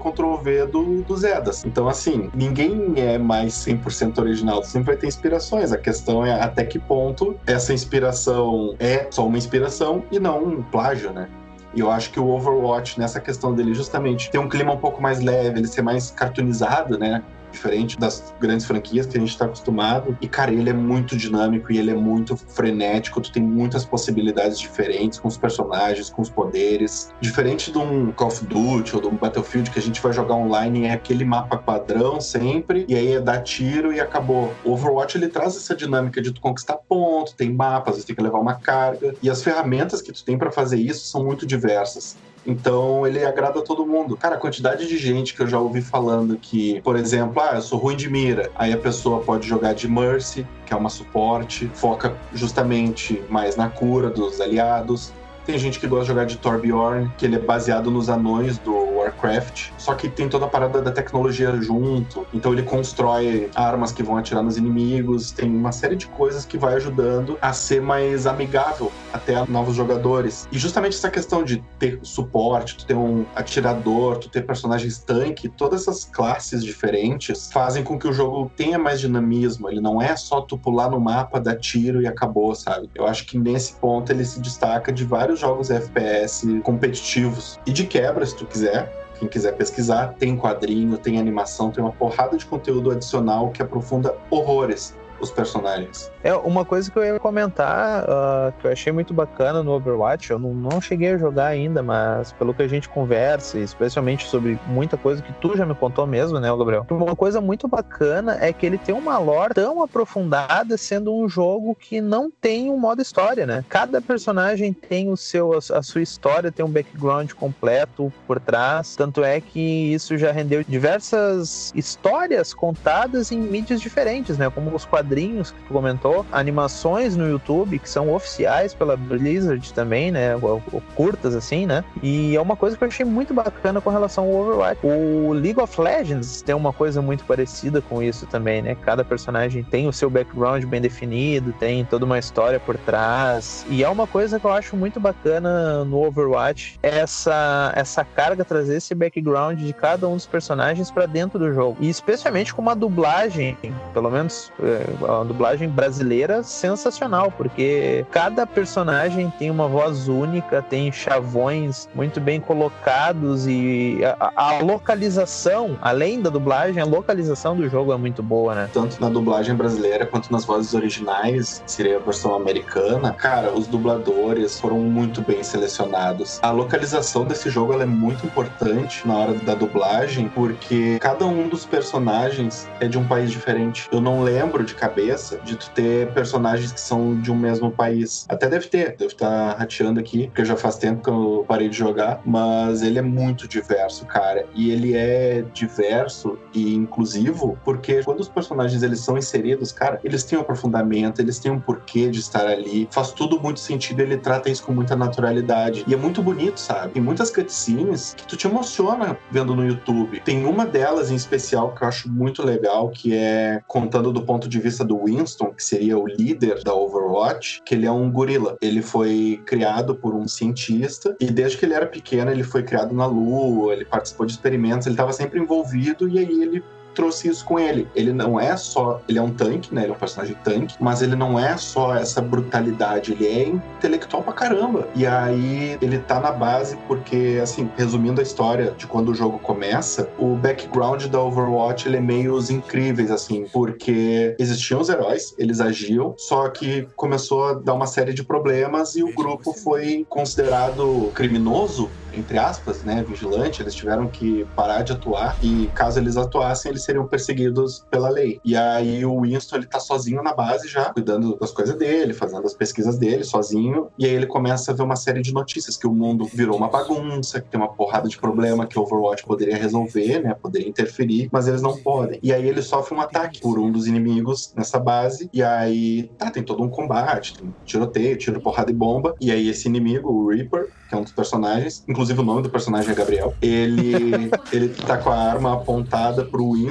[0.01, 1.65] Ctrl-C, Ctrl-V do, do Zedas.
[1.65, 5.73] Então, assim, ninguém é mais 100% original, sempre vai ter inspirações.
[5.73, 10.63] A questão é até que ponto essa inspiração é só uma inspiração e não um
[10.63, 11.29] plágio, né?
[11.75, 15.01] E eu acho que o Overwatch, nessa questão dele, justamente ter um clima um pouco
[15.01, 17.23] mais leve, ele ser mais cartoonizado, né?
[17.51, 20.17] Diferente das grandes franquias que a gente está acostumado.
[20.21, 23.21] E, cara, ele é muito dinâmico e ele é muito frenético.
[23.21, 27.13] Tu tem muitas possibilidades diferentes com os personagens, com os poderes.
[27.21, 30.35] Diferente de um Call of Duty ou de um Battlefield que a gente vai jogar
[30.35, 34.53] online, é aquele mapa padrão sempre, e aí é dar tiro e acabou.
[34.65, 38.23] O Overwatch ele traz essa dinâmica de tu conquistar ponto, tem mapas, você tem que
[38.23, 39.15] levar uma carga.
[39.23, 42.17] E as ferramentas que tu tem para fazer isso são muito diversas.
[42.47, 44.17] Então ele agrada todo mundo.
[44.17, 47.63] Cara, a quantidade de gente que eu já ouvi falando que, por exemplo, ah, eu
[47.63, 48.51] sou ruim de mira.
[48.55, 53.69] Aí a pessoa pode jogar de Mercy, que é uma suporte, foca justamente mais na
[53.69, 55.13] cura dos aliados.
[55.45, 58.90] Tem gente que gosta de jogar de Torbjorn, que ele é baseado nos anões do
[59.01, 62.27] Warcraft, só que tem toda a parada da tecnologia junto.
[62.33, 66.59] Então ele constrói armas que vão atirar nos inimigos, tem uma série de coisas que
[66.59, 70.49] vai ajudando a ser mais amigável até a novos jogadores.
[70.53, 75.49] E justamente essa questão de ter suporte, tu ter um atirador, tu ter personagens tanque,
[75.49, 79.69] todas essas classes diferentes fazem com que o jogo tenha mais dinamismo.
[79.69, 82.91] Ele não é só tu pular no mapa, dar tiro e acabou, sabe?
[82.95, 87.59] Eu acho que nesse ponto ele se destaca de vários jogos FPS competitivos.
[87.67, 88.90] E de quebra, se tu quiser,
[89.21, 94.17] quem quiser pesquisar, tem quadrinho, tem animação, tem uma porrada de conteúdo adicional que aprofunda
[94.31, 96.11] horrores os personagens.
[96.23, 100.31] É, uma coisa que eu ia comentar, uh, que eu achei muito bacana no Overwatch,
[100.31, 104.59] eu não, não cheguei a jogar ainda, mas pelo que a gente conversa, especialmente sobre
[104.67, 106.87] muita coisa que tu já me contou mesmo, né, Gabriel?
[106.91, 111.75] Uma coisa muito bacana é que ele tem uma lore tão aprofundada, sendo um jogo
[111.75, 113.65] que não tem um modo história, né?
[113.69, 119.23] Cada personagem tem o seu, a sua história, tem um background completo por trás, tanto
[119.23, 124.51] é que isso já rendeu diversas histórias contadas em mídias diferentes, né?
[124.51, 130.11] Como os quadrinhos que tu comentou, animações no YouTube que são oficiais pela Blizzard também,
[130.11, 130.37] né?
[130.37, 130.63] Ou,
[130.95, 131.85] curtas assim, né?
[132.03, 134.81] E é uma coisa que eu achei muito bacana com relação ao Overwatch.
[134.85, 138.77] O League of Legends tem uma coisa muito parecida com isso também, né?
[138.83, 143.65] Cada personagem tem o seu background bem definido, tem toda uma história por trás.
[143.69, 148.77] E é uma coisa que eu acho muito bacana no Overwatch, essa essa carga trazer
[148.77, 151.77] esse background de cada um dos personagens para dentro do jogo.
[151.81, 153.57] E especialmente com uma dublagem,
[153.93, 160.91] pelo menos é, a dublagem brasileira sensacional, porque cada personagem tem uma voz única, tem
[160.93, 167.93] chavões muito bem colocados e a, a localização, além da dublagem, a localização do jogo
[167.93, 168.71] é muito boa, né?
[168.73, 174.59] Tanto na dublagem brasileira quanto nas vozes originais, seria a versão americana, cara, os dubladores
[174.59, 176.39] foram muito bem selecionados.
[176.43, 181.65] A localização desse jogo é muito importante na hora da dublagem, porque cada um dos
[181.65, 183.89] personagens é de um país diferente.
[183.93, 188.27] Eu não lembro de cabeça de tu ter personagens que são de um mesmo país.
[188.29, 191.77] Até deve ter, deve estar rateando aqui, porque já faz tempo que eu parei de
[191.77, 194.45] jogar, mas ele é muito diverso, cara.
[194.55, 200.25] E ele é diverso e inclusivo porque quando os personagens eles são inseridos, cara, eles
[200.25, 202.89] têm um aprofundamento, eles têm um porquê de estar ali.
[202.91, 205.85] Faz tudo muito sentido, ele trata isso com muita naturalidade.
[205.87, 206.95] E é muito bonito, sabe?
[206.95, 210.21] Tem muitas cutscenes que tu te emociona vendo no YouTube.
[210.25, 214.49] Tem uma delas em especial que eu acho muito legal, que é contando do ponto
[214.49, 218.57] de vista do Winston, que seria o líder da Overwatch, que ele é um gorila.
[218.61, 222.95] Ele foi criado por um cientista e desde que ele era pequeno ele foi criado
[222.95, 226.63] na Lua, ele participou de experimentos, ele estava sempre envolvido e aí ele
[226.95, 227.89] trouxe isso com ele.
[227.95, 229.01] Ele não é só.
[229.09, 229.83] Ele é um tanque, né?
[229.83, 234.23] Ele é um personagem tanque, mas ele não é só essa brutalidade, ele é intelectual
[234.23, 234.89] pra caramba.
[234.95, 239.39] E aí ele tá na base porque, assim, resumindo a história de quando o jogo
[239.39, 245.35] começa, o background da Overwatch ele é meio os incríveis, assim, porque existiam os heróis,
[245.39, 250.07] eles agiam, só que começou a dar uma série de problemas e o grupo foi
[250.09, 256.17] considerado criminoso entre aspas, né, vigilante, eles tiveram que parar de atuar e caso eles
[256.17, 258.41] atuassem, eles seriam perseguidos pela lei.
[258.45, 262.47] E aí o Winston, ele tá sozinho na base já, cuidando das coisas dele, fazendo
[262.47, 265.87] as pesquisas dele, sozinho, e aí ele começa a ver uma série de notícias que
[265.87, 269.57] o mundo virou uma bagunça, que tem uma porrada de problema que o Overwatch poderia
[269.57, 272.19] resolver, né, poderia interferir, mas eles não podem.
[272.23, 276.31] E aí ele sofre um ataque por um dos inimigos nessa base, e aí, tá,
[276.31, 280.29] tem todo um combate, tem tiroteio, tiro, porrada e bomba, e aí esse inimigo, o
[280.29, 284.69] Reaper, que é um dos personagens, inclusive o nome do personagem é Gabriel, ele, ele
[284.69, 286.70] tá com a arma apontada pro Winston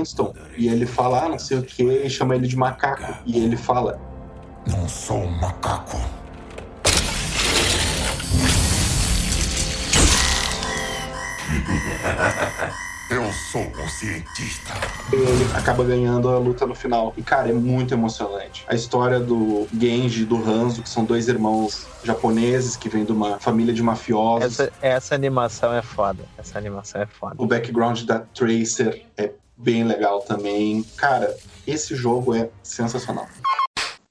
[0.58, 3.18] e ele fala, ah, não sei o que, e chama ele de macaco.
[3.26, 4.00] E ele fala:
[4.68, 5.98] Não sou um macaco.
[13.10, 14.72] Eu sou um cientista.
[15.12, 17.12] Ele acaba ganhando a luta no final.
[17.18, 18.64] E, cara, é muito emocionante.
[18.68, 23.12] A história do Genji e do Hanzo, que são dois irmãos japoneses que vêm de
[23.12, 24.60] uma família de mafiosos.
[24.60, 26.24] Essa, essa animação é foda.
[26.38, 27.34] Essa animação é foda.
[27.40, 30.84] O background da Tracer é bem legal também.
[30.96, 31.36] Cara,
[31.68, 33.28] esse jogo é sensacional.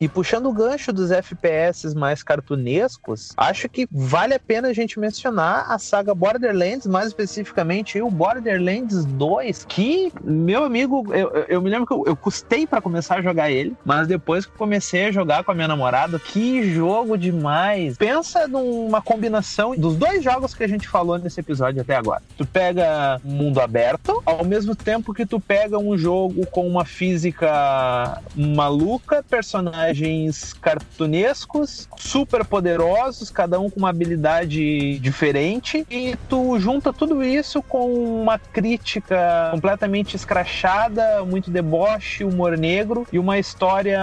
[0.00, 4.96] E puxando o gancho dos FPS mais cartunescos, acho que vale a pena a gente
[5.00, 11.68] mencionar a saga Borderlands, mais especificamente o Borderlands 2, que, meu amigo, eu, eu me
[11.68, 15.10] lembro que eu, eu custei para começar a jogar ele, mas depois que comecei a
[15.10, 17.96] jogar com a minha namorada, que jogo demais!
[17.96, 22.22] Pensa numa combinação dos dois jogos que a gente falou nesse episódio até agora.
[22.36, 28.22] Tu pega mundo aberto, ao mesmo tempo que tu pega um jogo com uma física
[28.36, 36.92] maluca, personagem personagens cartunescos, super poderosos, cada um com uma habilidade diferente, e tu junta
[36.92, 44.00] tudo isso com uma crítica completamente escrachada, muito deboche, humor negro e uma história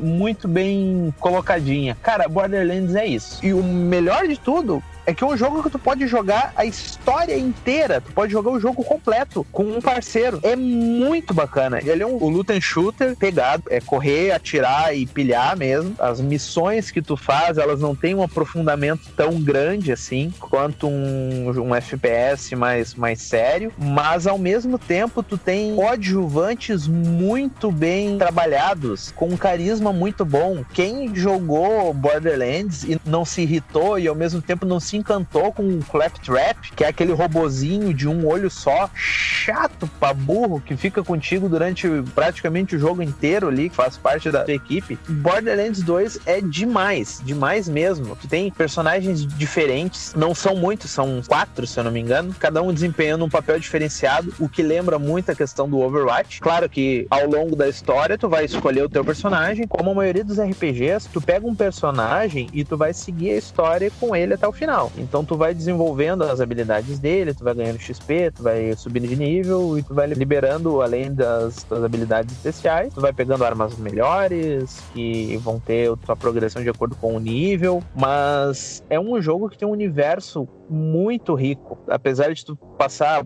[0.00, 1.96] muito bem colocadinha.
[2.02, 3.44] Cara, Borderlands é isso.
[3.44, 6.64] E o melhor de tudo é que é um jogo que tu pode jogar a
[6.64, 10.40] história inteira, tu pode jogar o jogo completo com um parceiro.
[10.42, 11.78] É muito bacana.
[11.84, 15.94] Ele é um, um loot and shooter pegado, é correr, atirar e pilhar mesmo.
[15.98, 21.50] As missões que tu faz, elas não têm um aprofundamento tão grande assim quanto um,
[21.50, 29.12] um FPS mais, mais sério, mas ao mesmo tempo tu tem coadjuvantes muito bem trabalhados,
[29.12, 30.64] com um carisma muito bom.
[30.72, 35.62] Quem jogou Borderlands e não se irritou e ao mesmo tempo não se encantou com
[35.62, 41.02] o Claptrap, que é aquele robozinho de um olho só, chato pra burro, que fica
[41.02, 44.98] contigo durante praticamente o jogo inteiro ali, que faz parte da tua equipe.
[45.08, 48.16] Borderlands 2 é demais, demais mesmo.
[48.16, 52.62] Tu tem personagens diferentes, não são muitos, são quatro, se eu não me engano, cada
[52.62, 56.40] um desempenhando um papel diferenciado, o que lembra muito a questão do Overwatch.
[56.40, 60.24] Claro que ao longo da história tu vai escolher o teu personagem, como a maioria
[60.24, 64.46] dos RPGs, tu pega um personagem e tu vai seguir a história com ele até
[64.46, 64.83] o final.
[64.96, 69.16] Então tu vai desenvolvendo as habilidades dele, tu vai ganhando XP, tu vai subindo de
[69.16, 74.82] nível e tu vai liberando além das, das habilidades especiais, tu vai pegando armas melhores
[74.92, 79.48] que vão ter a tua progressão de acordo com o nível, mas é um jogo
[79.48, 83.24] que tem um universo muito rico, apesar de tu passar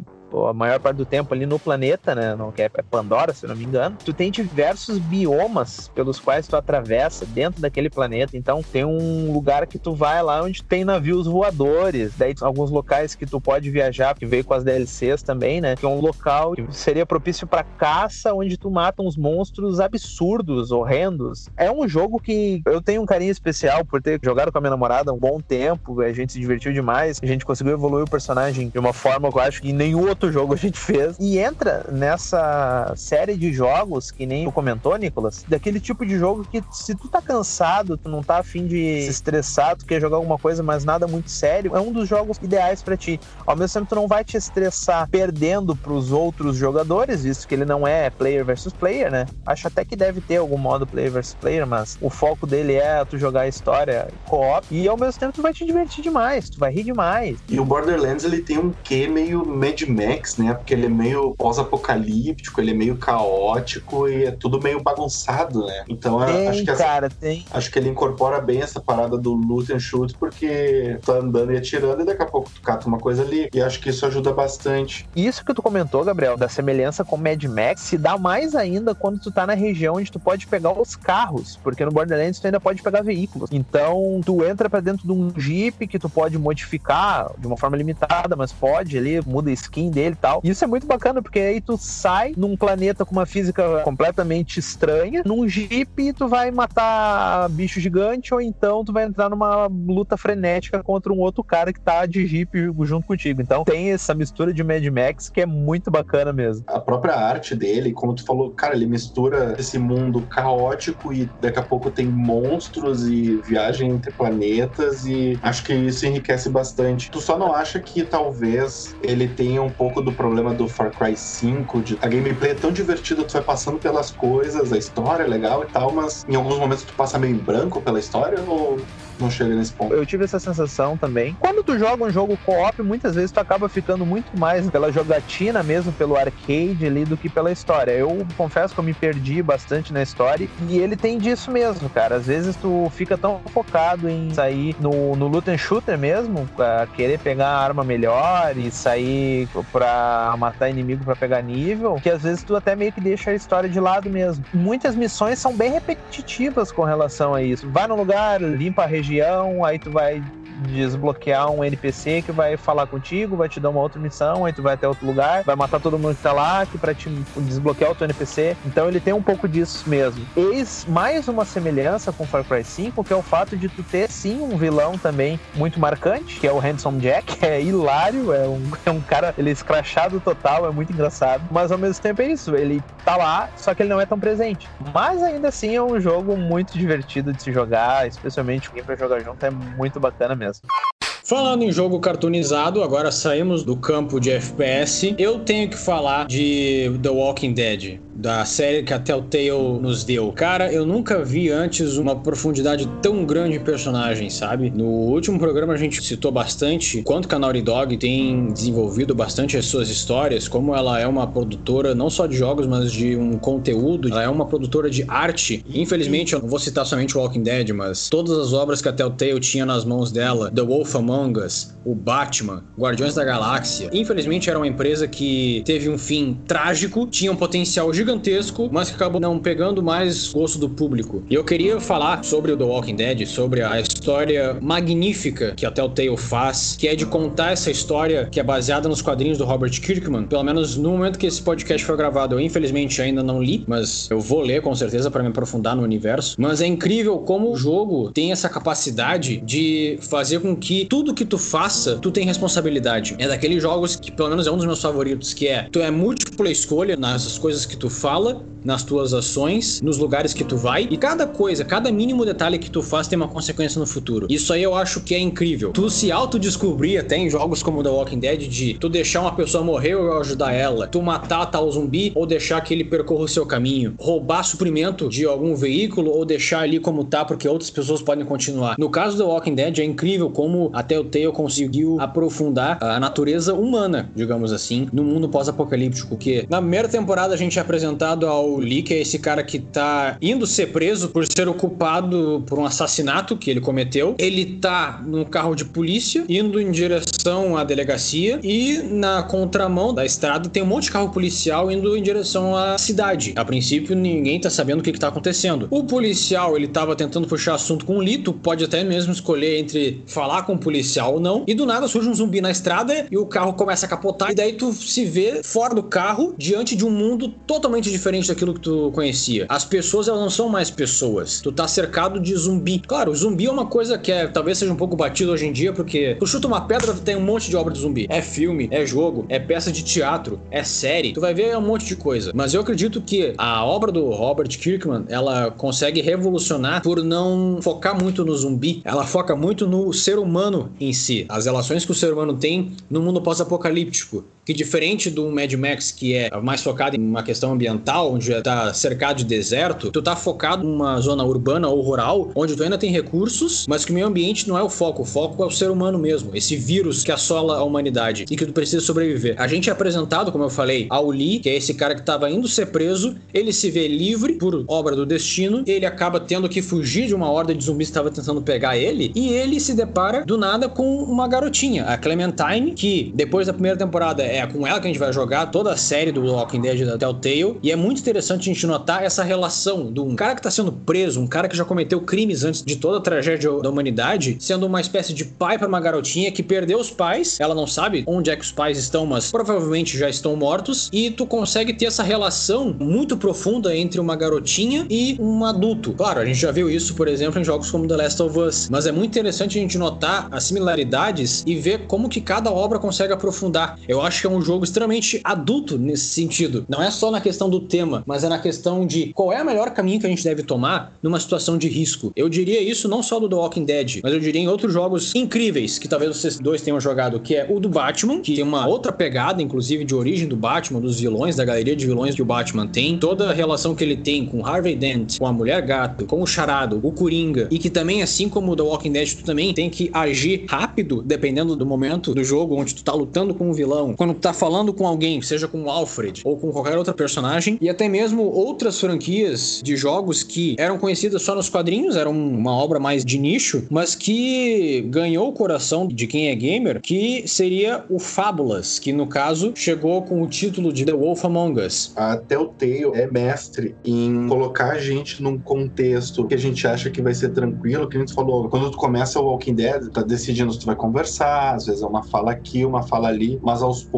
[0.48, 2.34] a maior parte do tempo ali no planeta, né?
[2.34, 3.96] Não, que é Pandora, se não me engano.
[4.04, 8.36] Tu tem diversos biomas pelos quais tu atravessa dentro daquele planeta.
[8.36, 12.12] Então tem um lugar que tu vai lá onde tem navios voadores.
[12.16, 15.76] Daí alguns locais que tu pode viajar, que veio com as DLCs também, né?
[15.76, 20.70] Que é um local que seria propício para caça, onde tu mata uns monstros absurdos,
[20.70, 21.48] horrendos.
[21.56, 24.70] É um jogo que eu tenho um carinho especial por ter jogado com a minha
[24.70, 26.00] namorada um bom tempo.
[26.00, 27.20] A gente se divertiu demais.
[27.22, 30.17] A gente conseguiu evoluir o personagem de uma forma que eu acho que nenhum outro
[30.18, 31.16] outro jogo a gente fez.
[31.20, 36.44] E entra nessa série de jogos, que nem tu comentou, Nicolas, daquele tipo de jogo
[36.50, 40.16] que se tu tá cansado, tu não tá afim de se estressar, tu quer jogar
[40.16, 43.20] alguma coisa, mas nada muito sério, é um dos jogos ideais para ti.
[43.46, 47.64] Ao mesmo tempo, tu não vai te estressar perdendo pros outros jogadores, visto que ele
[47.64, 49.26] não é player versus player, né?
[49.46, 53.04] Acho até que deve ter algum modo player versus player, mas o foco dele é
[53.04, 56.58] tu jogar a história co-op e ao mesmo tempo tu vai te divertir demais, tu
[56.58, 57.38] vai rir demais.
[57.48, 60.54] E o Borderlands ele tem um quê meio Mad Max Max, né?
[60.54, 65.84] Porque ele é meio pós-apocalíptico, ele é meio caótico e é tudo meio bagunçado, né?
[65.88, 67.44] Então tem, acho que essa, cara, tem.
[67.50, 71.56] acho que ele incorpora bem essa parada do loot and shoot, porque tá andando e
[71.56, 73.48] atirando e daqui a pouco tu cata uma coisa ali.
[73.52, 75.06] E acho que isso ajuda bastante.
[75.14, 79.20] Isso que tu comentou, Gabriel, da semelhança com Mad Max, se dá mais ainda quando
[79.20, 82.60] tu tá na região onde tu pode pegar os carros, porque no Borderlands tu ainda
[82.60, 83.50] pode pegar veículos.
[83.52, 87.76] Então tu entra para dentro de um Jeep que tu pode modificar de uma forma
[87.76, 90.40] limitada, mas pode ali, muda skin dele e tal.
[90.44, 94.60] E isso é muito bacana, porque aí tu sai num planeta com uma física completamente
[94.60, 100.16] estranha, num jeep tu vai matar bicho gigante, ou então tu vai entrar numa luta
[100.16, 103.42] frenética contra um outro cara que tá de jeep junto contigo.
[103.42, 106.64] Então tem essa mistura de Mad Max que é muito bacana mesmo.
[106.68, 111.58] A própria arte dele, como tu falou, cara, ele mistura esse mundo caótico e daqui
[111.58, 117.10] a pouco tem monstros e viagem entre planetas e acho que isso enriquece bastante.
[117.10, 120.90] Tu só não acha que talvez ele tenha um pouco pouco do problema do Far
[120.90, 125.24] Cry 5, de a gameplay é tão divertida, tu vai passando pelas coisas, a história
[125.24, 128.38] é legal e tal, mas em alguns momentos tu passa meio em branco pela história
[128.46, 128.78] ou
[129.20, 129.94] não chega nesse ponto.
[129.94, 131.36] Eu tive essa sensação também.
[131.40, 135.62] Quando tu joga um jogo co-op, muitas vezes tu acaba ficando muito mais pela jogatina
[135.62, 137.92] mesmo, pelo arcade ali, do que pela história.
[137.92, 142.16] Eu confesso que eu me perdi bastante na história e ele tem disso mesmo, cara.
[142.16, 146.48] Às vezes tu fica tão focado em sair no, no loot and shooter mesmo,
[146.94, 152.22] querer pegar a arma melhor e sair pra matar inimigo para pegar nível, que às
[152.22, 154.44] vezes tu até meio que deixa a história de lado mesmo.
[154.52, 157.68] Muitas missões são bem repetitivas com relação a isso.
[157.68, 160.22] Vai no lugar, limpa a região região, aí tu vai
[160.58, 164.62] desbloquear um NPC que vai falar contigo, vai te dar uma outra missão, aí tu
[164.62, 167.90] vai até outro lugar, vai matar todo mundo que tá lá, que para te desbloquear
[167.90, 168.56] outro NPC.
[168.66, 170.26] Então ele tem um pouco disso mesmo.
[170.36, 174.10] Eis mais uma semelhança com Far Cry 5, que é o fato de tu ter
[174.10, 178.70] sim um vilão também muito marcante, que é o Handsome Jack, é hilário, é um,
[178.84, 182.28] é um cara, ele é escrachado total, é muito engraçado, mas ao mesmo tempo é
[182.28, 184.68] isso, ele tá lá, só que ele não é tão presente.
[184.92, 189.20] Mas ainda assim é um jogo muito divertido de se jogar, especialmente quem pra jogar
[189.20, 190.97] junto é muito bacana mesmo mesmo.
[191.28, 195.14] Falando em jogo cartoonizado, agora saímos do campo de FPS.
[195.18, 200.32] Eu tenho que falar de The Walking Dead da série que a Telltale nos deu.
[200.32, 204.70] Cara, eu nunca vi antes uma profundidade tão grande em personagens, sabe?
[204.70, 209.66] No último programa a gente citou bastante quanto a Naughty Dog tem desenvolvido bastante as
[209.66, 214.08] suas histórias, como ela é uma produtora não só de jogos, mas de um conteúdo.
[214.08, 215.64] Ela é uma produtora de arte.
[215.72, 219.38] Infelizmente, eu não vou citar somente Walking Dead, mas todas as obras que a Telltale
[219.38, 223.90] tinha nas mãos dela, The Wolf Among Among Us, o Batman, Guardiões da Galáxia.
[223.92, 228.94] Infelizmente era uma empresa que teve um fim trágico, tinha um potencial gigantesco, mas que
[228.94, 231.24] acabou não pegando mais gosto do público.
[231.28, 235.70] E eu queria falar sobre o The Walking Dead, sobre a história magnífica que a
[235.70, 239.80] Telltale faz, que é de contar essa história que é baseada nos quadrinhos do Robert
[239.80, 240.26] Kirkman.
[240.26, 244.08] Pelo menos no momento que esse podcast foi gravado, eu infelizmente ainda não li, mas
[244.10, 246.36] eu vou ler com certeza para me aprofundar no universo.
[246.38, 251.24] Mas é incrível como o jogo tem essa capacidade de fazer com que tudo que
[251.24, 253.16] tu faça, tu tem responsabilidade.
[253.18, 255.90] É daqueles jogos que pelo menos é um dos meus favoritos, que é tu é
[255.90, 260.88] múltipla escolha nas coisas que tu fala, nas tuas ações, nos lugares que tu vai,
[260.90, 264.26] e cada coisa, cada mínimo detalhe que tu faz tem uma consequência no futuro.
[264.28, 265.70] Isso aí eu acho que é incrível.
[265.72, 269.62] Tu se autodescobrir até em jogos como The Walking Dead de tu deixar uma pessoa
[269.64, 273.46] morrer ou ajudar ela, tu matar tal zumbi ou deixar que ele percorra o seu
[273.46, 278.24] caminho, roubar suprimento de algum veículo ou deixar ali como tá porque outras pessoas podem
[278.24, 278.76] continuar.
[278.78, 283.54] No caso do The Walking Dead é incrível como a Telltale conseguiu aprofundar a natureza
[283.54, 288.56] humana, digamos assim, no mundo pós-apocalíptico, que na primeira temporada a gente é apresentado ao
[288.56, 292.64] Lee, que é esse cara que tá indo ser preso por ser ocupado por um
[292.64, 294.14] assassinato que ele cometeu.
[294.18, 300.04] Ele tá num carro de polícia indo em direção à delegacia e na contramão da
[300.04, 303.32] estrada tem um monte de carro policial indo em direção à cidade.
[303.36, 305.68] A princípio ninguém tá sabendo o que, que tá acontecendo.
[305.70, 310.02] O policial ele tava tentando puxar assunto com o tu pode até mesmo escolher entre
[310.06, 311.44] falar com o policial ou não.
[311.46, 314.34] E do nada surge um zumbi na estrada e o carro começa a capotar e
[314.34, 318.60] daí tu se vê fora do carro diante de um mundo totalmente diferente daquilo que
[318.60, 319.46] tu conhecia.
[319.48, 321.40] As pessoas elas não são mais pessoas.
[321.40, 322.82] Tu tá cercado de zumbi.
[322.86, 325.72] Claro, zumbi é uma coisa que é, talvez seja um pouco batido hoje em dia,
[325.72, 328.06] porque tu chuta uma pedra, tem um monte de obra de zumbi.
[328.08, 331.12] É filme, é jogo, é peça de teatro, é série.
[331.12, 332.32] Tu vai ver um monte de coisa.
[332.34, 337.98] Mas eu acredito que a obra do Robert Kirkman, ela consegue revolucionar por não focar
[338.00, 338.82] muito no zumbi.
[338.84, 341.26] Ela foca muito no ser humano em si.
[341.28, 345.92] As relações que o ser humano tem no mundo pós-apocalíptico que diferente do Mad Max,
[345.92, 350.16] que é mais focado em uma questão ambiental, onde tá cercado de deserto, tu tá
[350.16, 354.06] focado numa zona urbana ou rural, onde tu ainda tem recursos, mas que o meio
[354.06, 357.12] ambiente não é o foco, o foco é o ser humano mesmo, esse vírus que
[357.12, 359.34] assola a humanidade e que tu precisa sobreviver.
[359.36, 362.30] A gente é apresentado, como eu falei, ao Lee, que é esse cara que tava
[362.30, 366.62] indo ser preso, ele se vê livre por obra do destino, ele acaba tendo que
[366.62, 370.24] fugir de uma horda de zumbis que estava tentando pegar ele, e ele se depara
[370.24, 374.66] do nada com uma garotinha, a Clementine, que depois da primeira temporada é é com
[374.66, 377.58] ela que a gente vai jogar toda a série do Walking Dead da Telltale.
[377.62, 380.72] E é muito interessante a gente notar essa relação de um cara que tá sendo
[380.72, 384.66] preso, um cara que já cometeu crimes antes de toda a tragédia da humanidade, sendo
[384.66, 387.38] uma espécie de pai para uma garotinha que perdeu os pais.
[387.40, 390.88] Ela não sabe onde é que os pais estão, mas provavelmente já estão mortos.
[390.92, 395.92] E tu consegue ter essa relação muito profunda entre uma garotinha e um adulto.
[395.92, 398.68] Claro, a gente já viu isso, por exemplo, em jogos como The Last of Us.
[398.70, 402.78] Mas é muito interessante a gente notar as similaridades e ver como que cada obra
[402.78, 403.78] consegue aprofundar.
[403.88, 406.64] Eu acho que é um jogo extremamente adulto nesse sentido.
[406.68, 409.46] Não é só na questão do tema, mas é na questão de qual é o
[409.46, 412.12] melhor caminho que a gente deve tomar numa situação de risco.
[412.14, 415.14] Eu diria isso não só do The Walking Dead, mas eu diria em outros jogos
[415.14, 418.66] incríveis que talvez vocês dois tenham jogado, que é o do Batman, que tem uma
[418.66, 422.24] outra pegada, inclusive, de origem do Batman, dos vilões, da galeria de vilões que o
[422.24, 426.04] Batman tem, toda a relação que ele tem com Harvey Dent, com a Mulher Gato,
[426.04, 429.24] com o Charado, o Coringa, e que também, assim como o The Walking Dead, tu
[429.24, 433.48] também tem que agir rápido, dependendo do momento do jogo, onde tu tá lutando com
[433.50, 433.94] um vilão.
[433.94, 437.68] Quando tá falando com alguém, seja com o Alfred ou com qualquer outra personagem, e
[437.68, 442.78] até mesmo outras franquias de jogos que eram conhecidas só nos quadrinhos, eram uma obra
[442.78, 447.98] mais de nicho, mas que ganhou o coração de quem é gamer, que seria o
[447.98, 451.92] Fábulas, que no caso chegou com o título de The Wolf Among Us.
[451.96, 457.02] A Telltale é mestre em colocar a gente num contexto que a gente acha que
[457.02, 460.52] vai ser tranquilo, que a gente falou, quando tu começa o Walking Dead, tá decidindo
[460.52, 463.84] se tu vai conversar, às vezes é uma fala aqui, uma fala ali, mas aos
[463.84, 463.97] poucos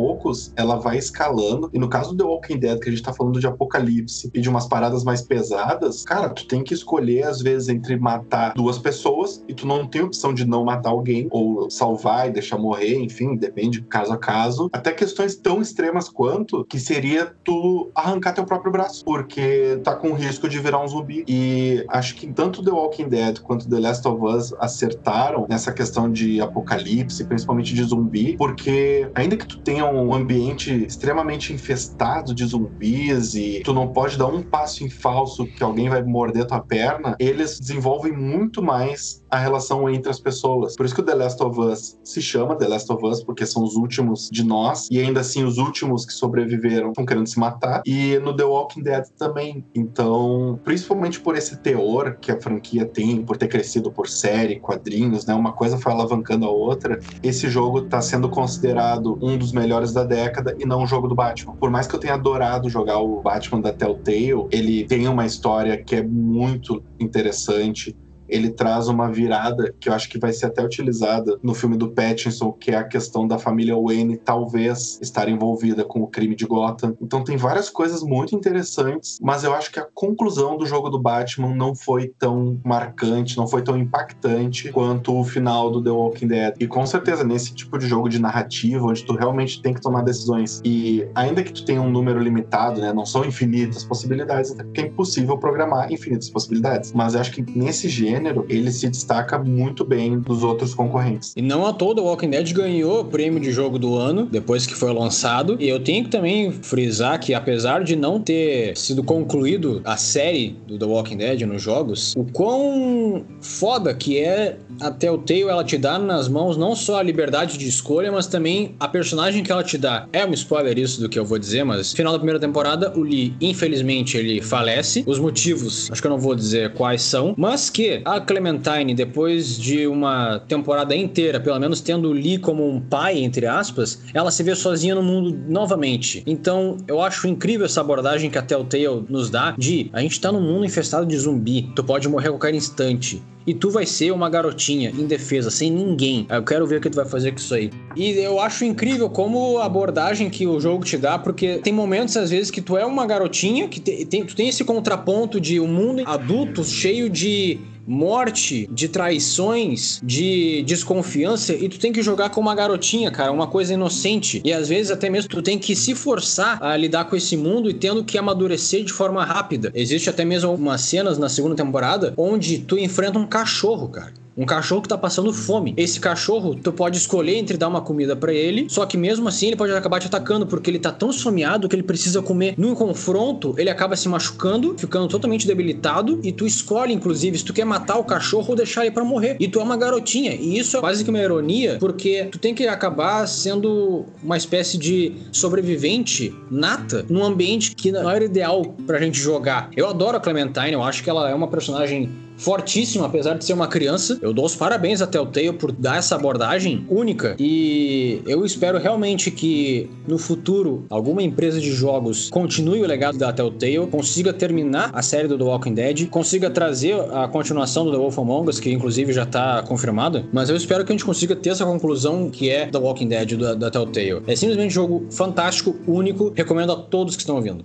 [0.56, 1.70] ela vai escalando.
[1.72, 4.40] E no caso do The Walking Dead, que a gente tá falando de apocalipse e
[4.40, 8.78] de umas paradas mais pesadas, cara, tu tem que escolher às vezes entre matar duas
[8.78, 12.96] pessoas e tu não tem opção de não matar alguém ou salvar e deixar morrer,
[12.96, 14.68] enfim, depende caso a caso.
[14.72, 20.12] Até questões tão extremas quanto que seria tu arrancar teu próprio braço, porque tá com
[20.12, 21.24] risco de virar um zumbi.
[21.28, 26.10] E acho que tanto The Walking Dead quanto The Last of Us acertaram nessa questão
[26.10, 32.44] de apocalipse, principalmente de zumbi, porque ainda que tu tenha um ambiente extremamente infestado de
[32.44, 36.60] zumbis e tu não pode dar um passo em falso que alguém vai morder tua
[36.60, 40.74] perna, eles desenvolvem muito mais a relação entre as pessoas.
[40.76, 43.46] Por isso que o The Last of Us se chama The Last of Us, porque
[43.46, 47.38] são os últimos de nós, e ainda assim os últimos que sobreviveram estão querendo se
[47.38, 47.82] matar.
[47.86, 49.64] E no The Walking Dead também.
[49.74, 55.24] Então, principalmente por esse teor que a franquia tem, por ter crescido por série, quadrinhos,
[55.24, 55.34] né?
[55.34, 56.98] Uma coisa foi alavancando a outra.
[57.22, 61.14] Esse jogo está sendo considerado um dos melhores da década e não um jogo do
[61.14, 61.56] Batman.
[61.56, 65.82] Por mais que eu tenha adorado jogar o Batman da Telltale, ele tem uma história
[65.82, 67.96] que é muito interessante
[68.30, 71.90] ele traz uma virada que eu acho que vai ser até utilizada no filme do
[71.90, 76.46] Pattinson, que é a questão da família Wayne talvez estar envolvida com o crime de
[76.46, 76.96] Gotham.
[77.00, 80.98] Então tem várias coisas muito interessantes, mas eu acho que a conclusão do jogo do
[80.98, 86.28] Batman não foi tão marcante, não foi tão impactante quanto o final do The Walking
[86.28, 86.54] Dead.
[86.60, 90.02] E com certeza nesse tipo de jogo de narrativa, onde tu realmente tem que tomar
[90.02, 94.62] decisões e ainda que tu tenha um número limitado, né, não são infinitas possibilidades, até
[94.62, 96.92] porque é impossível programar infinitas possibilidades.
[96.92, 101.32] Mas eu acho que nesse gênero gênero, ele se destaca muito bem dos outros concorrentes.
[101.34, 104.66] E não a toda, o Walking Dead ganhou o prêmio de jogo do ano, depois
[104.66, 105.56] que foi lançado.
[105.58, 110.56] E eu tenho que também frisar que, apesar de não ter sido concluído a série
[110.66, 115.78] do The Walking Dead nos jogos, o quão foda que é a Telltale ela te
[115.78, 119.62] dá nas mãos não só a liberdade de escolha, mas também a personagem que ela
[119.62, 120.06] te dá.
[120.12, 123.02] É um spoiler isso do que eu vou dizer, mas final da primeira temporada, o
[123.02, 125.04] Lee, infelizmente, ele falece.
[125.06, 129.56] Os motivos, acho que eu não vou dizer quais são, mas que a Clementine, depois
[129.56, 134.42] de uma temporada inteira, pelo menos tendo Lee como um pai, entre aspas, ela se
[134.42, 136.22] vê sozinha no mundo novamente.
[136.26, 140.32] Então, eu acho incrível essa abordagem que a Telltale nos dá de a gente tá
[140.32, 144.12] num mundo infestado de zumbi, tu pode morrer a qualquer instante e tu vai ser
[144.12, 146.26] uma garotinha indefesa, sem ninguém.
[146.28, 147.70] Eu quero ver o que tu vai fazer com isso aí.
[147.96, 152.16] E eu acho incrível como a abordagem que o jogo te dá, porque tem momentos
[152.16, 155.66] às vezes que tu é uma garotinha, que tem, tu tem esse contraponto de um
[155.66, 162.40] mundo adulto cheio de morte, de traições, de desconfiança e tu tem que jogar com
[162.40, 164.40] uma garotinha, cara, uma coisa inocente.
[164.44, 167.70] E às vezes até mesmo tu tem que se forçar a lidar com esse mundo
[167.70, 169.70] e tendo que amadurecer de forma rápida.
[169.74, 174.12] Existe até mesmo algumas cenas na segunda temporada onde tu enfrenta um cachorro, cara.
[174.40, 175.74] Um cachorro que tá passando fome.
[175.76, 179.48] Esse cachorro, tu pode escolher entre dar uma comida para ele, só que mesmo assim
[179.48, 182.54] ele pode acabar te atacando, porque ele tá tão esfomeado que ele precisa comer.
[182.56, 187.52] No confronto, ele acaba se machucando, ficando totalmente debilitado, e tu escolhe, inclusive, se tu
[187.52, 189.36] quer matar o cachorro ou deixar ele para morrer.
[189.38, 190.32] E tu é uma garotinha.
[190.32, 194.78] E isso é quase que uma ironia, porque tu tem que acabar sendo uma espécie
[194.78, 199.68] de sobrevivente nata num ambiente que não era ideal pra gente jogar.
[199.76, 203.52] Eu adoro a Clementine, eu acho que ela é uma personagem fortíssimo, apesar de ser
[203.52, 204.18] uma criança.
[204.20, 209.30] Eu dou os parabéns a Telltale por dar essa abordagem única e eu espero realmente
[209.30, 215.02] que no futuro alguma empresa de jogos continue o legado da Telltale, consiga terminar a
[215.02, 218.72] série do The Walking Dead, consiga trazer a continuação do The Wolf Among Us, que
[218.72, 222.48] inclusive já tá confirmada, mas eu espero que a gente consiga ter essa conclusão que
[222.48, 224.22] é The Walking Dead da, da Telltale.
[224.26, 227.64] É simplesmente um jogo fantástico, único, recomendo a todos que estão ouvindo.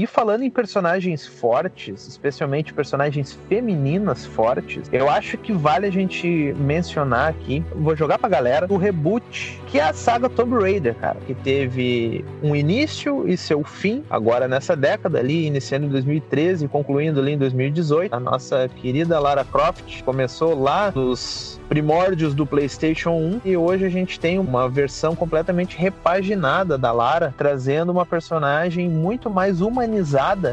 [0.00, 6.54] E falando em personagens fortes, especialmente personagens femininas fortes, eu acho que vale a gente
[6.56, 11.18] mencionar aqui, vou jogar pra galera, o reboot, que é a saga Tomb Raider, cara,
[11.26, 16.68] que teve um início e seu fim, agora nessa década ali, iniciando em 2013 e
[16.68, 18.14] concluindo ali em 2018.
[18.14, 23.88] A nossa querida Lara Croft começou lá nos primórdios do PlayStation 1 e hoje a
[23.88, 29.89] gente tem uma versão completamente repaginada da Lara, trazendo uma personagem muito mais humanizada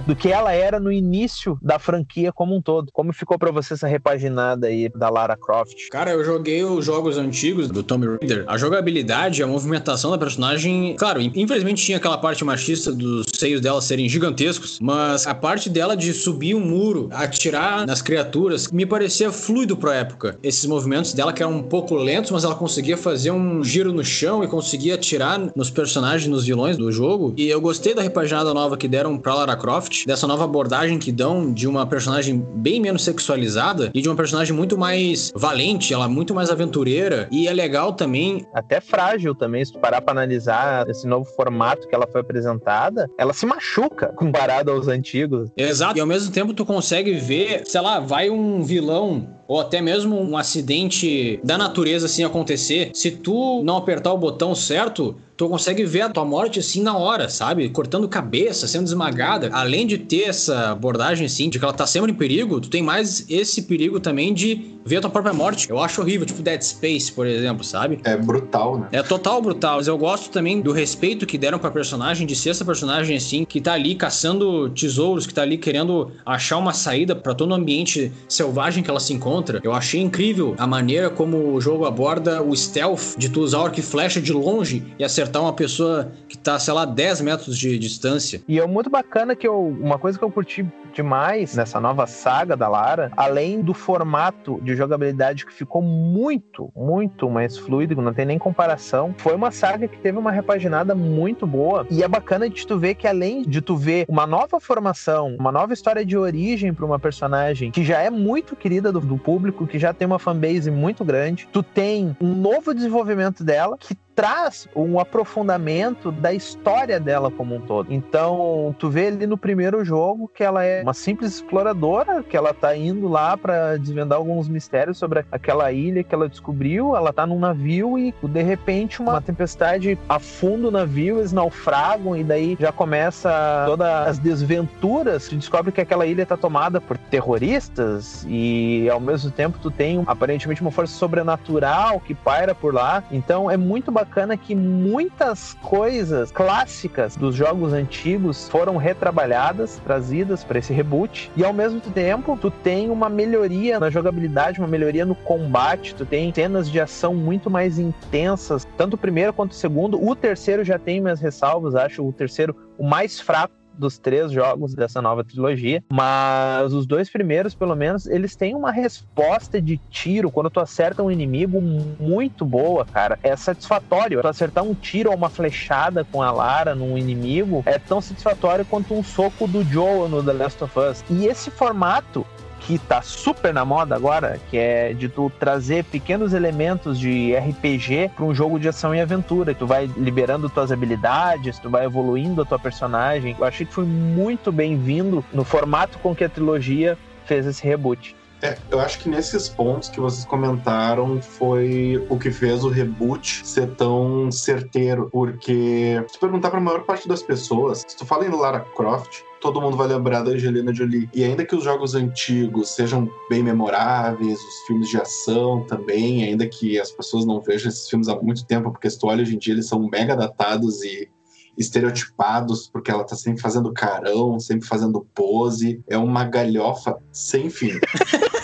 [0.05, 2.91] do que ela era no início da franquia como um todo.
[2.91, 5.89] Como ficou para você essa repaginada aí da Lara Croft?
[5.89, 8.43] Cara, eu joguei os jogos antigos do Tomb Raider.
[8.47, 13.81] A jogabilidade, a movimentação da personagem, claro, infelizmente tinha aquela parte machista dos seios dela
[13.81, 19.31] serem gigantescos, mas a parte dela de subir um muro, atirar nas criaturas, me parecia
[19.31, 20.37] fluido pra época.
[20.41, 24.03] Esses movimentos dela que eram um pouco lentos, mas ela conseguia fazer um giro no
[24.03, 27.33] chão e conseguia atirar nos personagens, nos vilões do jogo.
[27.37, 31.11] E eu gostei da repaginada nova que deram pra Lara Croft, dessa nova abordagem que
[31.11, 36.05] dão de uma personagem bem menos sexualizada e de uma personagem muito mais valente, ela
[36.05, 37.27] é muito mais aventureira.
[37.29, 38.47] E é legal também.
[38.53, 43.09] Até frágil também, se tu parar pra analisar esse novo formato que ela foi apresentada,
[43.17, 45.49] ela se machuca comparado aos antigos.
[45.57, 45.97] Exato.
[45.97, 50.19] E ao mesmo tempo tu consegue ver, sei lá, vai um vilão ou até mesmo
[50.19, 55.85] um acidente da natureza assim acontecer, se tu não apertar o botão certo, tu consegue
[55.85, 57.69] ver a tua morte assim na hora, sabe?
[57.69, 59.49] Cortando cabeça, sendo esmagada.
[59.53, 62.81] Além de ter essa abordagem assim, de que ela tá sempre em perigo, tu tem
[62.81, 65.69] mais esse perigo também de ver a tua própria morte.
[65.69, 67.99] Eu acho horrível, tipo Dead Space, por exemplo, sabe?
[68.03, 68.87] É brutal, né?
[68.91, 69.77] É total brutal.
[69.77, 73.45] Mas eu gosto também do respeito que deram pra personagem, de ser essa personagem assim,
[73.45, 77.53] que tá ali caçando tesouros, que tá ali querendo achar uma saída para todo o
[77.53, 79.36] ambiente selvagem que ela se encontra.
[79.63, 83.65] Eu achei incrível a maneira como o jogo aborda o stealth, de tu usar o
[83.65, 87.21] arco e flecha de longe e acertar acertar uma pessoa que tá, sei lá, 10
[87.21, 88.41] metros de distância.
[88.47, 89.57] E é muito bacana que eu.
[89.57, 94.75] Uma coisa que eu curti demais nessa nova saga da Lara, além do formato de
[94.75, 99.99] jogabilidade que ficou muito, muito mais fluido, não tem nem comparação, foi uma saga que
[99.99, 101.85] teve uma repaginada muito boa.
[101.91, 105.51] E é bacana de tu ver que além de tu ver uma nova formação, uma
[105.51, 109.67] nova história de origem para uma personagem que já é muito querida do, do público,
[109.67, 114.67] que já tem uma fanbase muito grande, tu tem um novo desenvolvimento dela que traz
[114.75, 117.93] um aprofundamento da história dela como um todo.
[117.93, 122.51] Então, tu vê ali no primeiro jogo que ela é uma simples exploradora, que ela
[122.51, 126.95] tá indo lá para desvendar alguns mistérios sobre aquela ilha que ela descobriu.
[126.95, 132.23] Ela tá num navio e de repente uma tempestade afunda o navio, eles naufragam e
[132.23, 133.29] daí já começa
[133.67, 135.27] todas as desventuras.
[135.27, 140.03] Tu descobre que aquela ilha tá tomada por terroristas e ao mesmo tempo tu tem
[140.07, 143.03] aparentemente uma força sobrenatural que paira por lá.
[143.11, 150.43] Então é muito bacana bacana que muitas coisas clássicas dos jogos antigos foram retrabalhadas, trazidas
[150.43, 155.05] para esse reboot, e ao mesmo tempo tu tem uma melhoria na jogabilidade, uma melhoria
[155.05, 159.55] no combate, tu tem cenas de ação muito mais intensas, tanto o primeiro quanto o
[159.55, 160.01] segundo.
[160.01, 164.73] O terceiro já tem minhas ressalvas, acho o terceiro o mais fraco dos três jogos
[164.73, 170.31] dessa nova trilogia, mas os dois primeiros, pelo menos, eles têm uma resposta de tiro
[170.31, 173.19] quando tu acerta um inimigo muito boa, cara.
[173.23, 174.21] É satisfatório.
[174.21, 178.65] Tu acertar um tiro ou uma flechada com a Lara num inimigo é tão satisfatório
[178.65, 181.03] quanto um soco do Joel no The Last of Us.
[181.09, 182.25] E esse formato
[182.67, 188.11] que tá super na moda agora, que é de tu trazer pequenos elementos de RPG
[188.13, 189.55] para um jogo de ação e aventura.
[189.55, 193.37] Tu vai liberando tuas habilidades, tu vai evoluindo a tua personagem.
[193.39, 198.13] Eu achei que foi muito bem-vindo no formato com que a trilogia fez esse reboot.
[198.41, 203.47] É, eu acho que nesses pontos que vocês comentaram foi o que fez o reboot
[203.47, 208.25] ser tão certeiro, porque se perguntar para a maior parte das pessoas, se tu fala
[208.25, 211.09] em Lara Croft, todo mundo vai lembrar da Angelina Jolie.
[211.13, 216.47] E ainda que os jogos antigos sejam bem memoráveis, os filmes de ação também, ainda
[216.47, 219.35] que as pessoas não vejam esses filmes há muito tempo, porque se tu olha hoje
[219.35, 221.09] em dia eles são mega datados e
[221.57, 225.81] estereotipados, porque ela tá sempre fazendo carão, sempre fazendo pose.
[225.87, 227.71] É uma galhofa sem fim.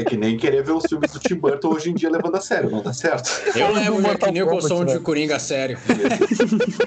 [0.00, 2.40] É que nem querer ver os filmes do Tim Burton hoje em dia levando a
[2.40, 3.30] sério, não dá certo?
[3.54, 5.78] Eu levo Jack Nicholson de Coringa a sério.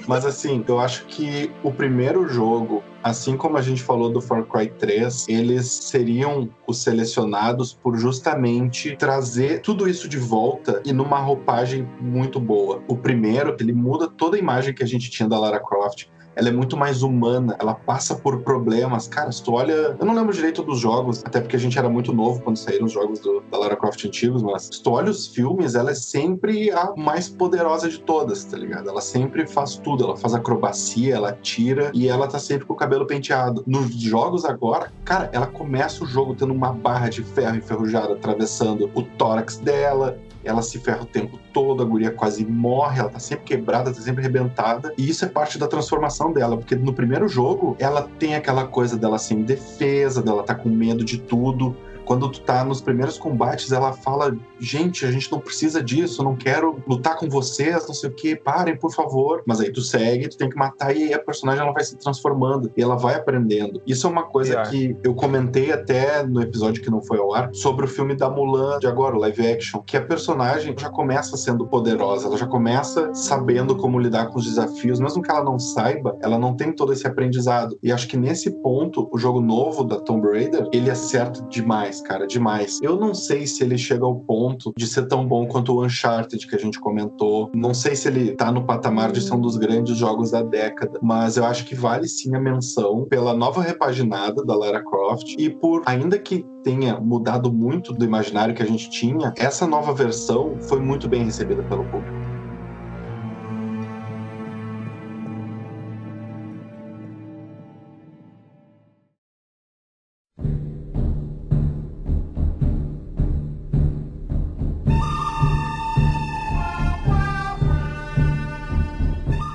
[0.08, 4.44] Mas assim, eu acho que o primeiro jogo, assim como a gente falou do Far
[4.46, 11.20] Cry 3, eles seriam os selecionados por justamente trazer tudo isso de volta e numa
[11.20, 12.82] roupagem muito boa.
[12.88, 16.48] O primeiro, ele muda toda a imagem que a gente tinha da Lara Croft ela
[16.48, 19.08] é muito mais humana, ela passa por problemas.
[19.08, 19.96] Cara, se tu olha.
[19.98, 22.86] Eu não lembro direito dos jogos, até porque a gente era muito novo quando saíram
[22.86, 25.94] os jogos do, da Lara Croft antigos, mas se tu olha os filmes, ela é
[25.94, 28.88] sempre a mais poderosa de todas, tá ligado?
[28.88, 32.76] Ela sempre faz tudo, ela faz acrobacia, ela tira e ela tá sempre com o
[32.76, 33.62] cabelo penteado.
[33.66, 38.90] Nos jogos agora, cara, ela começa o jogo tendo uma barra de ferro enferrujada atravessando
[38.94, 43.18] o tórax dela, ela se ferra o tempo todo, a guria quase morre, ela tá
[43.18, 44.92] sempre quebrada, tá sempre arrebentada.
[44.96, 48.96] E isso é parte da transformação dela, porque no primeiro jogo ela tem aquela coisa
[48.96, 53.72] dela sem defesa, dela tá com medo de tudo quando tu tá nos primeiros combates,
[53.72, 58.10] ela fala: gente, a gente não precisa disso, não quero lutar com vocês, não sei
[58.10, 59.42] o que, parem, por favor.
[59.46, 61.96] Mas aí tu segue, tu tem que matar, e aí a personagem ela vai se
[61.96, 63.80] transformando e ela vai aprendendo.
[63.86, 67.50] Isso é uma coisa que eu comentei até no episódio que não foi ao ar
[67.52, 71.36] sobre o filme da Mulan de agora, o live action, que a personagem já começa
[71.36, 75.58] sendo poderosa, ela já começa sabendo como lidar com os desafios, mesmo que ela não
[75.58, 77.78] saiba, ela não tem todo esse aprendizado.
[77.82, 82.00] E acho que nesse ponto, o jogo novo da Tomb Raider, ele acerta demais demais,
[82.00, 82.78] cara, demais.
[82.82, 86.46] Eu não sei se ele chega ao ponto de ser tão bom quanto o Uncharted
[86.46, 87.50] que a gente comentou.
[87.54, 90.98] Não sei se ele tá no patamar de ser um dos grandes jogos da década,
[91.02, 95.50] mas eu acho que vale sim a menção pela nova repaginada da Lara Croft e
[95.50, 100.56] por, ainda que tenha mudado muito do imaginário que a gente tinha, essa nova versão
[100.62, 102.23] foi muito bem recebida pelo público.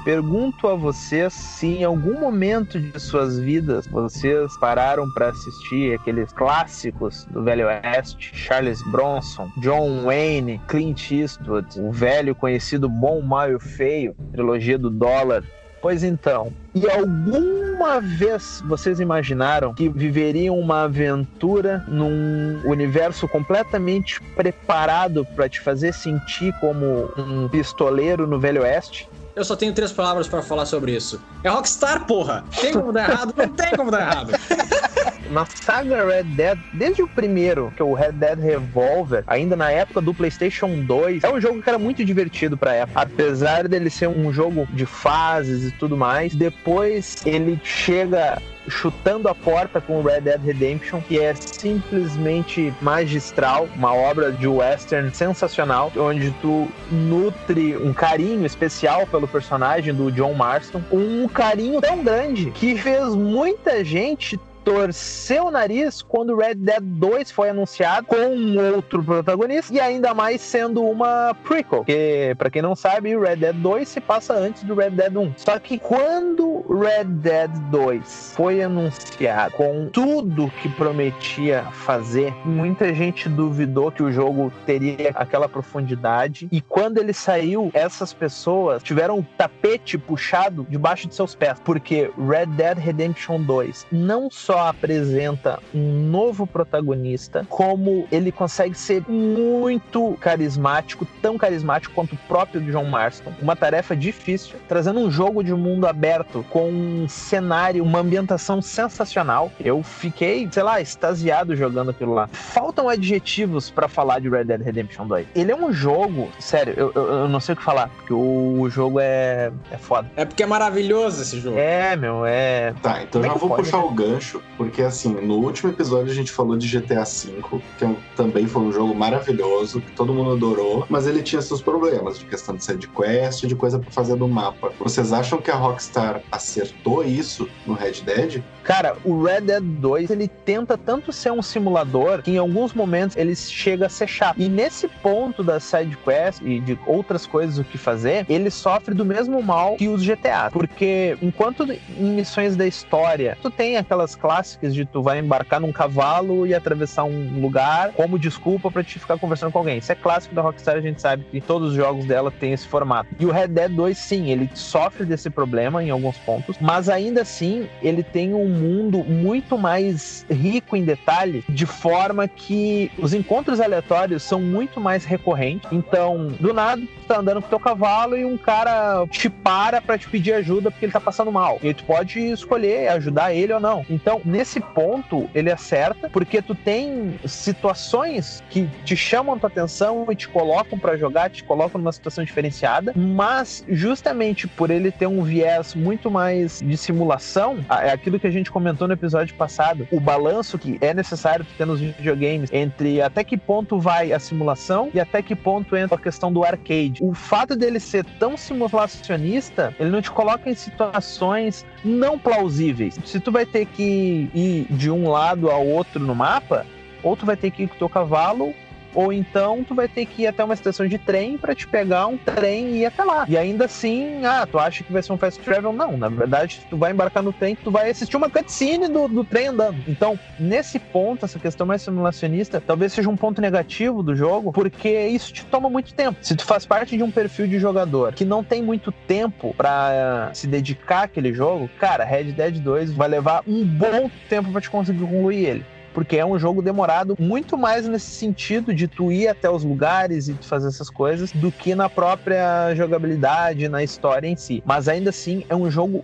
[0.09, 6.33] Pergunto a vocês se em algum momento de suas vidas vocês pararam para assistir aqueles
[6.33, 13.51] clássicos do Velho Oeste, Charles Bronson, John Wayne, Clint Eastwood, o velho conhecido Bom, Mal
[13.51, 15.43] e Feio, trilogia do dólar.
[15.81, 25.25] Pois então, e alguma vez vocês imaginaram que viveriam uma aventura num universo completamente preparado
[25.35, 29.08] para te fazer sentir como um pistoleiro no Velho Oeste?
[29.39, 31.23] Eu só tenho três palavras para falar sobre isso.
[31.45, 32.43] É Rockstar, porra!
[32.59, 33.33] Tem como dar errado?
[33.37, 34.33] Não tem como dar errado.
[35.31, 39.71] na saga Red Dead, desde o primeiro, que é o Red Dead Revolver, ainda na
[39.71, 42.99] época do PlayStation 2, é um jogo que era muito divertido pra época.
[42.99, 49.35] Apesar dele ser um jogo de fases e tudo mais, depois ele chega chutando a
[49.35, 56.31] porta com Red Dead Redemption, que é simplesmente magistral, uma obra de western sensacional, onde
[56.41, 62.77] tu nutre um carinho especial pelo personagem do John Marston, um carinho tão grande que
[62.77, 64.39] fez muita gente
[64.69, 70.13] torceu o nariz quando Red Dead 2 foi anunciado com um outro protagonista e ainda
[70.13, 74.61] mais sendo uma prequel, que para quem não sabe, Red Dead 2 se passa antes
[74.61, 75.33] do Red Dead 1.
[75.37, 83.27] Só que quando Red Dead 2 foi anunciado com tudo que prometia fazer, muita gente
[83.27, 89.25] duvidou que o jogo teria aquela profundidade e quando ele saiu, essas pessoas tiveram o
[89.35, 95.59] tapete puxado debaixo de seus pés, porque Red Dead Redemption 2 não só só apresenta
[95.73, 102.85] um novo protagonista, como ele consegue ser muito carismático, tão carismático quanto o próprio John
[102.85, 103.31] Marston.
[103.41, 109.51] Uma tarefa difícil, trazendo um jogo de mundo aberto com um cenário, uma ambientação sensacional.
[109.59, 112.27] Eu fiquei, sei lá, extasiado jogando aquilo lá.
[112.27, 115.27] Faltam adjetivos para falar de Red Dead Redemption 2.
[115.35, 118.61] Ele é um jogo, sério, eu, eu, eu não sei o que falar, porque o,
[118.61, 120.09] o, jogo é, é foda.
[120.17, 121.57] É porque é maravilhoso esse jogo.
[121.57, 122.73] É, meu, é.
[122.81, 123.63] Tá, então Como já é vou pode?
[123.63, 127.85] puxar o gancho porque assim, no último episódio a gente falou de GTA V, que
[127.85, 132.19] é também foi um jogo maravilhoso, que todo mundo adorou, mas ele tinha seus problemas
[132.19, 134.71] de questão de side quest, de coisa para fazer no mapa.
[134.79, 138.43] Vocês acham que a Rockstar acertou isso no Red Dead?
[138.63, 143.17] Cara, o Red Dead 2, ele tenta tanto ser um simulador que em alguns momentos
[143.17, 144.39] ele chega a ser chato.
[144.39, 148.93] E nesse ponto da side quest e de outras coisas o que fazer, ele sofre
[148.93, 154.15] do mesmo mal que os GTA, porque enquanto em missões da história, tu tem aquelas
[154.29, 158.99] clássicas de tu vai embarcar num cavalo e atravessar um lugar como desculpa para te
[158.99, 159.79] ficar conversando com alguém.
[159.79, 162.67] Isso é clássico da Rockstar, a gente sabe que todos os jogos dela têm esse
[162.67, 163.09] formato.
[163.19, 167.23] E o Red Dead 2, sim, ele sofre desse problema em alguns pontos, mas ainda
[167.23, 173.59] assim ele tem um mundo muito mais rico em detalhe, de forma que os encontros
[173.59, 175.67] aleatórios são muito mais recorrentes.
[175.71, 179.97] Então, do nada, tu tá andando com teu cavalo e um cara te para para
[179.97, 181.57] te pedir ajuda porque ele tá passando mal.
[181.63, 183.83] E tu pode escolher ajudar ele ou não.
[183.89, 190.15] Então, nesse ponto, ele acerta, porque tu tem situações que te chamam tua atenção e
[190.15, 195.23] te colocam para jogar, te colocam numa situação diferenciada, mas justamente por ele ter um
[195.23, 199.99] viés muito mais de simulação, é aquilo que a gente comentou no episódio passado, o
[199.99, 204.99] balanço que é necessário ter nos videogames entre até que ponto vai a simulação e
[204.99, 206.99] até que ponto entra a questão do arcade.
[207.01, 212.99] O fato dele ser tão simulacionista, ele não te coloca em situações não plausíveis.
[213.05, 216.65] Se tu vai ter que ir de um lado ao outro no mapa,
[217.03, 218.53] ou tu vai ter que ir com o teu cavalo,
[218.93, 222.07] ou então tu vai ter que ir até uma estação de trem para te pegar
[222.07, 223.25] um trem e ir até lá.
[223.27, 225.73] E ainda assim, ah, tu acha que vai ser um fast travel?
[225.73, 229.23] Não, na verdade, tu vai embarcar no trem, tu vai assistir uma cutscene do, do
[229.23, 229.77] trem andando.
[229.87, 235.07] Então, nesse ponto, essa questão mais simulacionista, talvez seja um ponto negativo do jogo, porque
[235.07, 236.17] isso te toma muito tempo.
[236.21, 240.31] Se tu faz parte de um perfil de jogador que não tem muito tempo para
[240.33, 244.69] se dedicar àquele jogo, cara, Red Dead 2 vai levar um bom tempo para te
[244.69, 249.27] conseguir concluir ele porque é um jogo demorado muito mais nesse sentido de tu ir
[249.27, 254.35] até os lugares e fazer essas coisas do que na própria jogabilidade, na história em
[254.35, 254.63] si.
[254.65, 256.03] Mas ainda assim é um jogo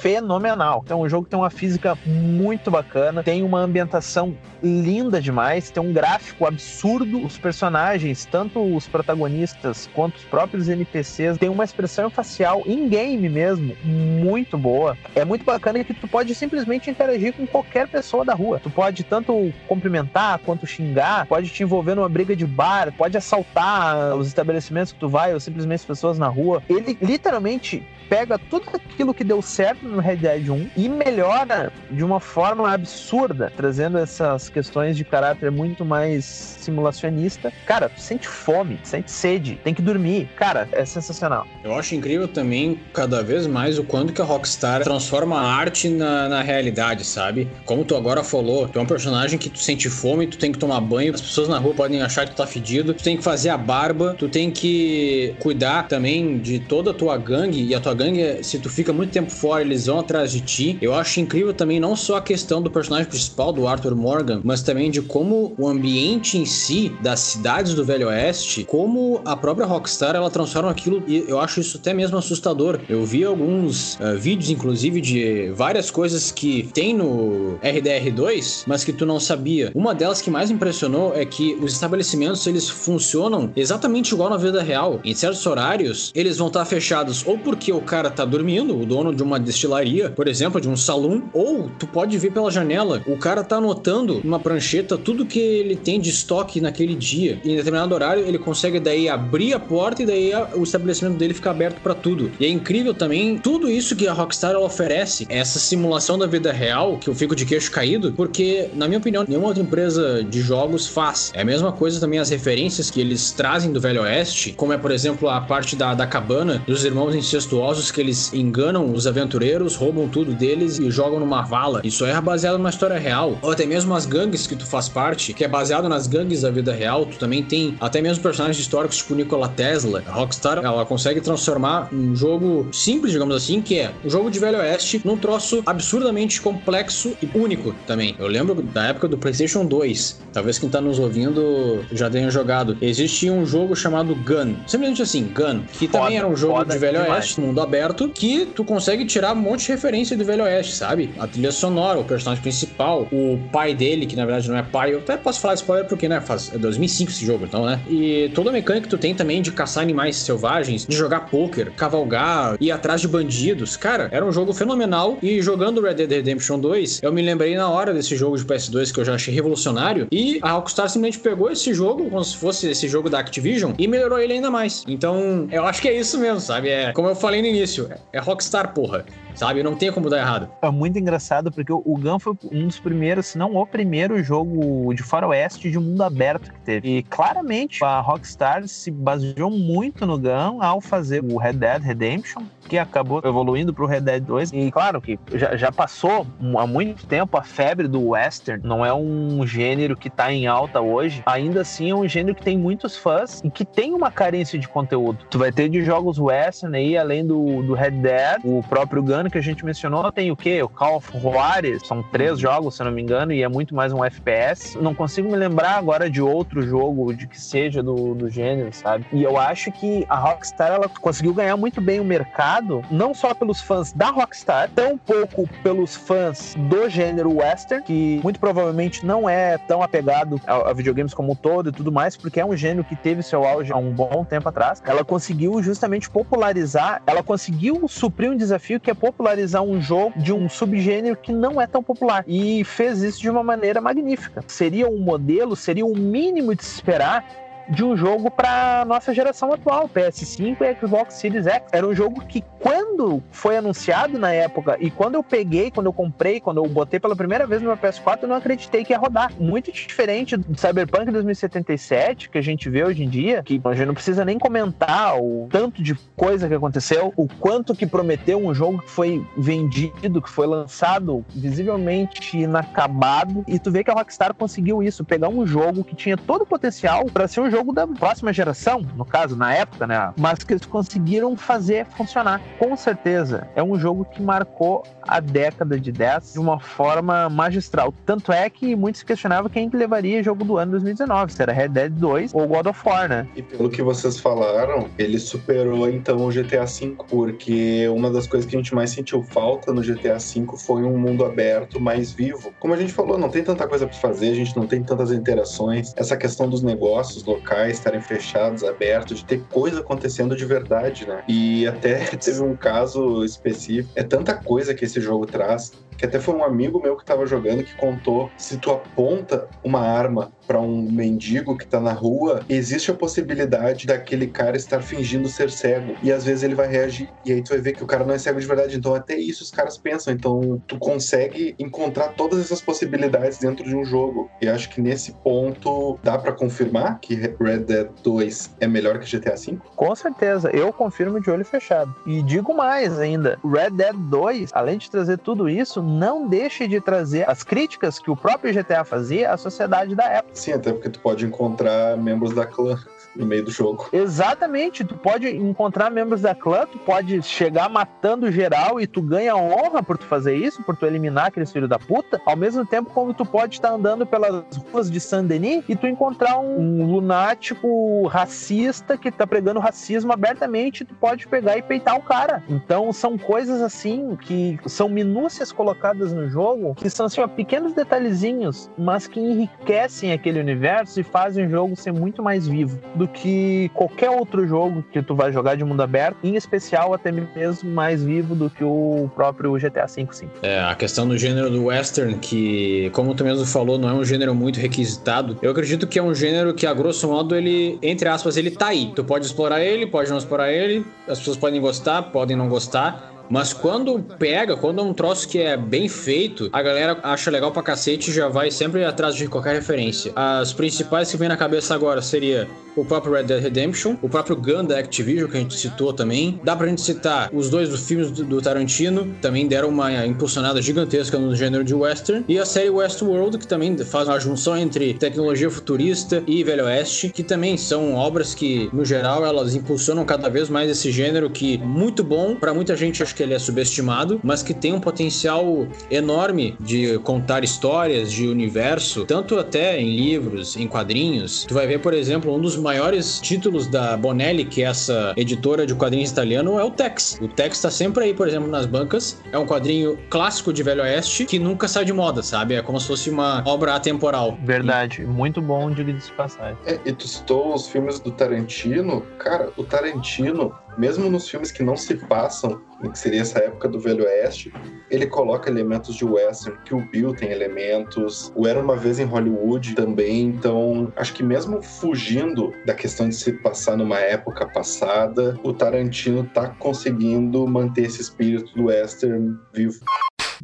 [0.00, 0.84] fenomenal.
[0.88, 5.82] É um jogo que tem uma física muito bacana, tem uma ambientação linda demais, tem
[5.82, 7.24] um gráfico absurdo.
[7.24, 13.28] Os personagens, tanto os protagonistas quanto os próprios NPCs, tem uma expressão facial em game
[13.28, 14.96] mesmo muito boa.
[15.14, 18.60] É muito bacana que tu pode simplesmente interagir com qualquer pessoa da rua.
[18.60, 24.14] Tu pode tanto cumprimentar quanto xingar, pode te envolver numa briga de bar, pode assaltar
[24.16, 26.62] os estabelecimentos que tu vai ou simplesmente as pessoas na rua.
[26.68, 32.04] Ele literalmente pega tudo aquilo que deu certo no Red Dead 1 e melhora de
[32.04, 37.52] uma forma absurda, trazendo essas questões de caráter muito mais simulacionista.
[37.64, 40.28] Cara, tu sente fome, sente sede, tem que dormir.
[40.36, 41.46] Cara, é sensacional.
[41.62, 45.88] Eu acho incrível também, cada vez mais, o quanto que a Rockstar transforma a arte
[45.88, 47.48] na, na realidade, sabe?
[47.64, 50.58] Como tu agora falou, tu é um personagem que tu sente fome, tu tem que
[50.58, 53.22] tomar banho, as pessoas na rua podem achar que tu tá fedido, tu tem que
[53.22, 57.80] fazer a barba, tu tem que cuidar também de toda a tua gangue, e a
[57.80, 60.78] tua gangue, se tu fica muito tempo fora, eles vão atrás de ti.
[60.80, 64.62] Eu acho incrível também não só a questão do personagem principal, do Arthur Morgan, mas
[64.62, 69.66] também de como o ambiente em si das cidades do Velho Oeste, como a própria
[69.66, 72.80] Rockstar ela transforma aquilo, e eu acho isso até mesmo assustador.
[72.88, 78.92] Eu vi alguns uh, vídeos, inclusive, de várias coisas que tem no RDR2, mas que
[78.92, 79.70] tu não sabia.
[79.74, 84.62] Uma delas que mais impressionou é que os estabelecimentos eles funcionam exatamente igual na vida
[84.62, 85.00] real.
[85.04, 89.14] Em certos horários, eles vão estar fechados ou porque o cara tá dormindo, o dono
[89.14, 93.16] de uma destilaria, por exemplo, de um salão, ou tu pode ver pela janela, o
[93.16, 97.40] cara tá anotando numa prancheta tudo que ele tem de estoque naquele dia.
[97.44, 101.34] E em determinado horário, ele consegue daí abrir a porta e daí o estabelecimento dele
[101.34, 102.30] fica aberto para tudo.
[102.38, 106.52] E é incrível também tudo isso que a Rockstar ela oferece, essa simulação da vida
[106.52, 110.40] real, que eu fico de queixo caído, porque, na minha opinião, nenhuma outra empresa de
[110.40, 111.32] jogos faz.
[111.34, 114.78] É a mesma coisa também as referências que eles trazem do Velho Oeste, como é,
[114.78, 119.55] por exemplo, a parte da, da cabana dos irmãos incestuosos que eles enganam os aventureiros,
[119.74, 121.80] roubam tudo deles e jogam numa vala.
[121.84, 123.38] Isso é baseado numa história real.
[123.42, 126.50] Ou até mesmo as gangues que tu faz parte, que é baseado nas gangues da
[126.50, 127.06] vida real.
[127.06, 130.02] Tu também tem até mesmo personagens históricos tipo Nikola Tesla.
[130.06, 134.38] A Rockstar, ela consegue transformar um jogo simples, digamos assim, que é um jogo de
[134.38, 138.14] Velho Oeste, num troço absurdamente complexo e único também.
[138.18, 140.20] Eu lembro da época do PlayStation 2.
[140.32, 142.76] Talvez quem tá nos ouvindo já tenha jogado.
[142.80, 144.54] Existia um jogo chamado Gun.
[144.66, 145.62] Simplesmente assim, Gun.
[145.72, 147.24] Que foda, também era um jogo de Velho demais.
[147.24, 151.10] Oeste, mundo aberto, que tu consegue tirar monte de referência do Velho Oeste, sabe?
[151.18, 154.94] A trilha sonora, o personagem principal, o pai dele, que na verdade não é pai.
[154.94, 157.80] Eu até posso falar spoiler porque, né, faz é 2005 esse jogo, então, né?
[157.88, 161.70] E toda a mecânica que tu tem também de caçar animais selvagens, de jogar poker,
[161.72, 163.76] cavalgar, ir atrás de bandidos.
[163.76, 167.68] Cara, era um jogo fenomenal e jogando Red Dead Redemption 2, eu me lembrei na
[167.68, 171.50] hora desse jogo de PS2 que eu já achei revolucionário e a Rockstar simplesmente pegou
[171.50, 174.84] esse jogo, como se fosse esse jogo da Activision, e melhorou ele ainda mais.
[174.86, 176.68] Então, eu acho que é isso mesmo, sabe?
[176.68, 179.04] É, como eu falei no início, é Rockstar, porra
[179.36, 179.62] sabe?
[179.62, 180.48] Não tem como dar errado.
[180.62, 184.92] É muito engraçado porque o Gun foi um dos primeiros, se não o primeiro jogo
[184.94, 186.98] de faroeste de mundo aberto que teve.
[186.98, 192.42] E claramente a Rockstar se baseou muito no Gun ao fazer o Red Dead Redemption,
[192.68, 194.52] que acabou evoluindo para o Red Dead 2.
[194.52, 196.26] E claro que já, já, passou
[196.56, 200.80] há muito tempo a febre do western, não é um gênero que está em alta
[200.80, 201.22] hoje.
[201.26, 204.66] Ainda assim é um gênero que tem muitos fãs e que tem uma carência de
[204.66, 205.18] conteúdo.
[205.30, 209.25] Tu vai ter de jogos western aí, além do, do Red Dead, o próprio Gun
[209.30, 210.62] que a gente mencionou, tem o quê?
[210.62, 213.74] O Call of Juarez, são três jogos, se eu não me engano, e é muito
[213.74, 214.78] mais um FPS.
[214.80, 219.06] Não consigo me lembrar agora de outro jogo de que seja do, do gênero, sabe?
[219.12, 223.34] E eu acho que a Rockstar ela conseguiu ganhar muito bem o mercado não só
[223.34, 229.28] pelos fãs da Rockstar, tão pouco pelos fãs do gênero western, que muito provavelmente não
[229.28, 232.56] é tão apegado a, a videogames como um todo e tudo mais, porque é um
[232.56, 234.82] gênero que teve seu auge há um bom tempo atrás.
[234.84, 239.15] Ela conseguiu justamente popularizar, ela conseguiu suprir um desafio que é popularizar
[239.62, 243.42] um jogo de um subgênero que não é tão popular e fez isso de uma
[243.42, 244.44] maneira magnífica.
[244.46, 249.12] Seria um modelo, seria o um mínimo de se esperar de um jogo para nossa
[249.12, 251.68] geração atual, PS5 e Xbox Series X.
[251.72, 255.92] Era um jogo que quando foi anunciado na época e quando eu peguei, quando eu
[255.92, 258.98] comprei, quando eu botei pela primeira vez no meu PS4, eu não acreditei que ia
[258.98, 259.32] rodar.
[259.38, 263.86] Muito diferente do Cyberpunk 2077 que a gente vê hoje em dia, que a gente
[263.86, 268.54] não precisa nem comentar o tanto de coisa que aconteceu, o quanto que prometeu um
[268.54, 274.34] jogo que foi vendido, que foi lançado visivelmente inacabado, e tu vê que a Rockstar
[274.34, 277.86] conseguiu isso, pegar um jogo que tinha todo o potencial para ser um jogo da
[277.86, 280.12] próxima geração, no caso, na época, né?
[280.18, 282.40] Mas que eles conseguiram fazer funcionar.
[282.58, 287.94] Com certeza, é um jogo que marcou a década de 10 de uma forma magistral.
[288.04, 291.68] Tanto é que muitos questionavam quem que levaria jogo do ano 2019, se era Red
[291.68, 293.26] Dead 2 ou God of War, né?
[293.36, 298.48] E pelo que vocês falaram, ele superou então o GTA V, porque uma das coisas
[298.48, 302.52] que a gente mais sentiu falta no GTA V foi um mundo aberto mais vivo.
[302.58, 305.12] Como a gente falou, não tem tanta coisa para fazer, a gente não tem tantas
[305.12, 305.92] interações.
[305.96, 311.06] Essa questão dos negócios locais locais estarem fechados, abertos, de ter coisa acontecendo de verdade,
[311.06, 311.22] né?
[311.28, 313.88] E até teve um caso específico.
[313.94, 317.26] É tanta coisa que esse jogo traz que até foi um amigo meu que tava
[317.26, 322.40] jogando que contou, se tu aponta uma arma para um mendigo que tá na rua,
[322.48, 327.08] existe a possibilidade daquele cara estar fingindo ser cego e às vezes ele vai reagir
[327.24, 328.76] e aí tu vai ver que o cara não é cego de verdade.
[328.76, 330.12] Então até isso os caras pensam.
[330.12, 334.30] Então tu consegue encontrar todas essas possibilidades dentro de um jogo.
[334.40, 339.18] E acho que nesse ponto dá para confirmar que Red Dead 2 é melhor que
[339.18, 339.58] GTA V?
[339.74, 341.94] Com certeza, eu confirmo de olho fechado.
[342.06, 346.80] E digo mais ainda, Red Dead 2, além de trazer tudo isso, não deixe de
[346.80, 350.35] trazer as críticas que o próprio GTA fazia à sociedade da época.
[350.36, 352.78] Sim, até porque tu pode encontrar membros da clã
[353.16, 353.88] no meio do jogo.
[353.92, 359.36] Exatamente, tu pode encontrar membros da clã, tu pode chegar matando geral e tu ganha
[359.36, 362.90] honra por tu fazer isso, por tu eliminar aqueles filhos da puta, ao mesmo tempo
[362.90, 368.96] como tu pode estar andando pelas ruas de Saint-Denis e tu encontrar um lunático racista
[368.96, 372.42] que tá pregando racismo abertamente, tu pode pegar e peitar o cara.
[372.48, 377.72] Então são coisas assim que são minúcias colocadas no jogo, que são assim, ó, pequenos
[377.72, 383.05] detalhezinhos, mas que enriquecem aquele universo e fazem o jogo ser muito mais vivo do
[383.06, 387.70] que qualquer outro jogo que tu vai jogar de mundo aberto, em especial até mesmo
[387.70, 390.28] mais vivo do que o próprio GTA V, sim.
[390.42, 394.04] É, a questão do gênero do western, que, como tu mesmo falou, não é um
[394.04, 395.38] gênero muito requisitado.
[395.42, 398.68] Eu acredito que é um gênero que, a grosso modo, ele, entre aspas, ele tá
[398.68, 398.92] aí.
[398.94, 403.15] Tu pode explorar ele, pode não explorar ele, as pessoas podem gostar, podem não gostar
[403.28, 407.52] mas quando pega, quando é um troço que é bem feito, a galera acha legal
[407.52, 410.12] pra cacete e já vai sempre atrás de qualquer referência.
[410.14, 414.36] As principais que vem na cabeça agora seria o próprio Red Dead Redemption, o próprio
[414.36, 416.38] Gun da Activision, que a gente citou também.
[416.44, 421.18] Dá pra gente citar os dois dos filmes do, Tarantino, também deram uma impulsionada gigantesca
[421.18, 422.24] no gênero de western.
[422.28, 427.08] E a série Westworld, que também faz uma junção entre tecnologia futurista e Velho Oeste,
[427.08, 431.54] que também são obras que, no geral, elas impulsionam cada vez mais esse gênero que
[431.54, 434.80] é muito bom para muita gente acho que ele é subestimado, mas que tem um
[434.80, 441.44] potencial enorme de contar histórias, de universo, tanto até em livros, em quadrinhos.
[441.44, 445.66] Tu vai ver, por exemplo, um dos maiores títulos da Bonelli, que é essa editora
[445.66, 447.18] de quadrinhos italiano, é o Tex.
[447.20, 449.20] O Tex tá sempre aí, por exemplo, nas bancas.
[449.32, 452.54] É um quadrinho clássico de Velho Oeste que nunca sai de moda, sabe?
[452.54, 454.38] É como se fosse uma obra atemporal.
[454.44, 455.06] Verdade, e...
[455.06, 455.86] muito bom de
[456.16, 456.56] passagem.
[456.66, 459.02] É, e tu citou os filmes do Tarantino.
[459.18, 462.60] Cara, o Tarantino mesmo nos filmes que não se passam,
[462.92, 464.52] que seria essa época do Velho Oeste,
[464.90, 469.04] ele coloca elementos de western, que o Bill tem elementos, o Era Uma Vez em
[469.04, 475.38] Hollywood também, então acho que mesmo fugindo da questão de se passar numa época passada,
[475.42, 479.80] o Tarantino tá conseguindo manter esse espírito do western vivo.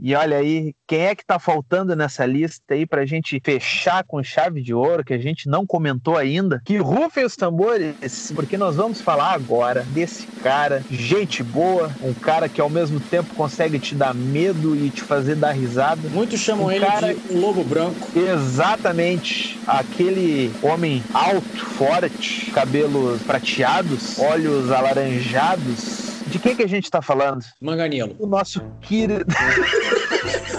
[0.01, 4.23] E olha aí, quem é que tá faltando nessa lista aí pra gente fechar com
[4.23, 6.61] chave de ouro, que a gente não comentou ainda?
[6.65, 12.49] Que rufem os tambores, porque nós vamos falar agora desse cara, gente boa, um cara
[12.49, 16.09] que ao mesmo tempo consegue te dar medo e te fazer dar risada.
[16.11, 17.15] Muitos chamam um ele cara...
[17.15, 18.09] de lobo branco.
[18.17, 19.59] Exatamente.
[19.67, 27.45] Aquele homem alto, forte, cabelos prateados, olhos alaranjados, de quem que a gente tá falando?
[27.61, 28.17] Manganilo.
[28.19, 29.27] O nosso querido.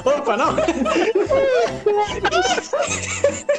[0.06, 0.56] Opa, não!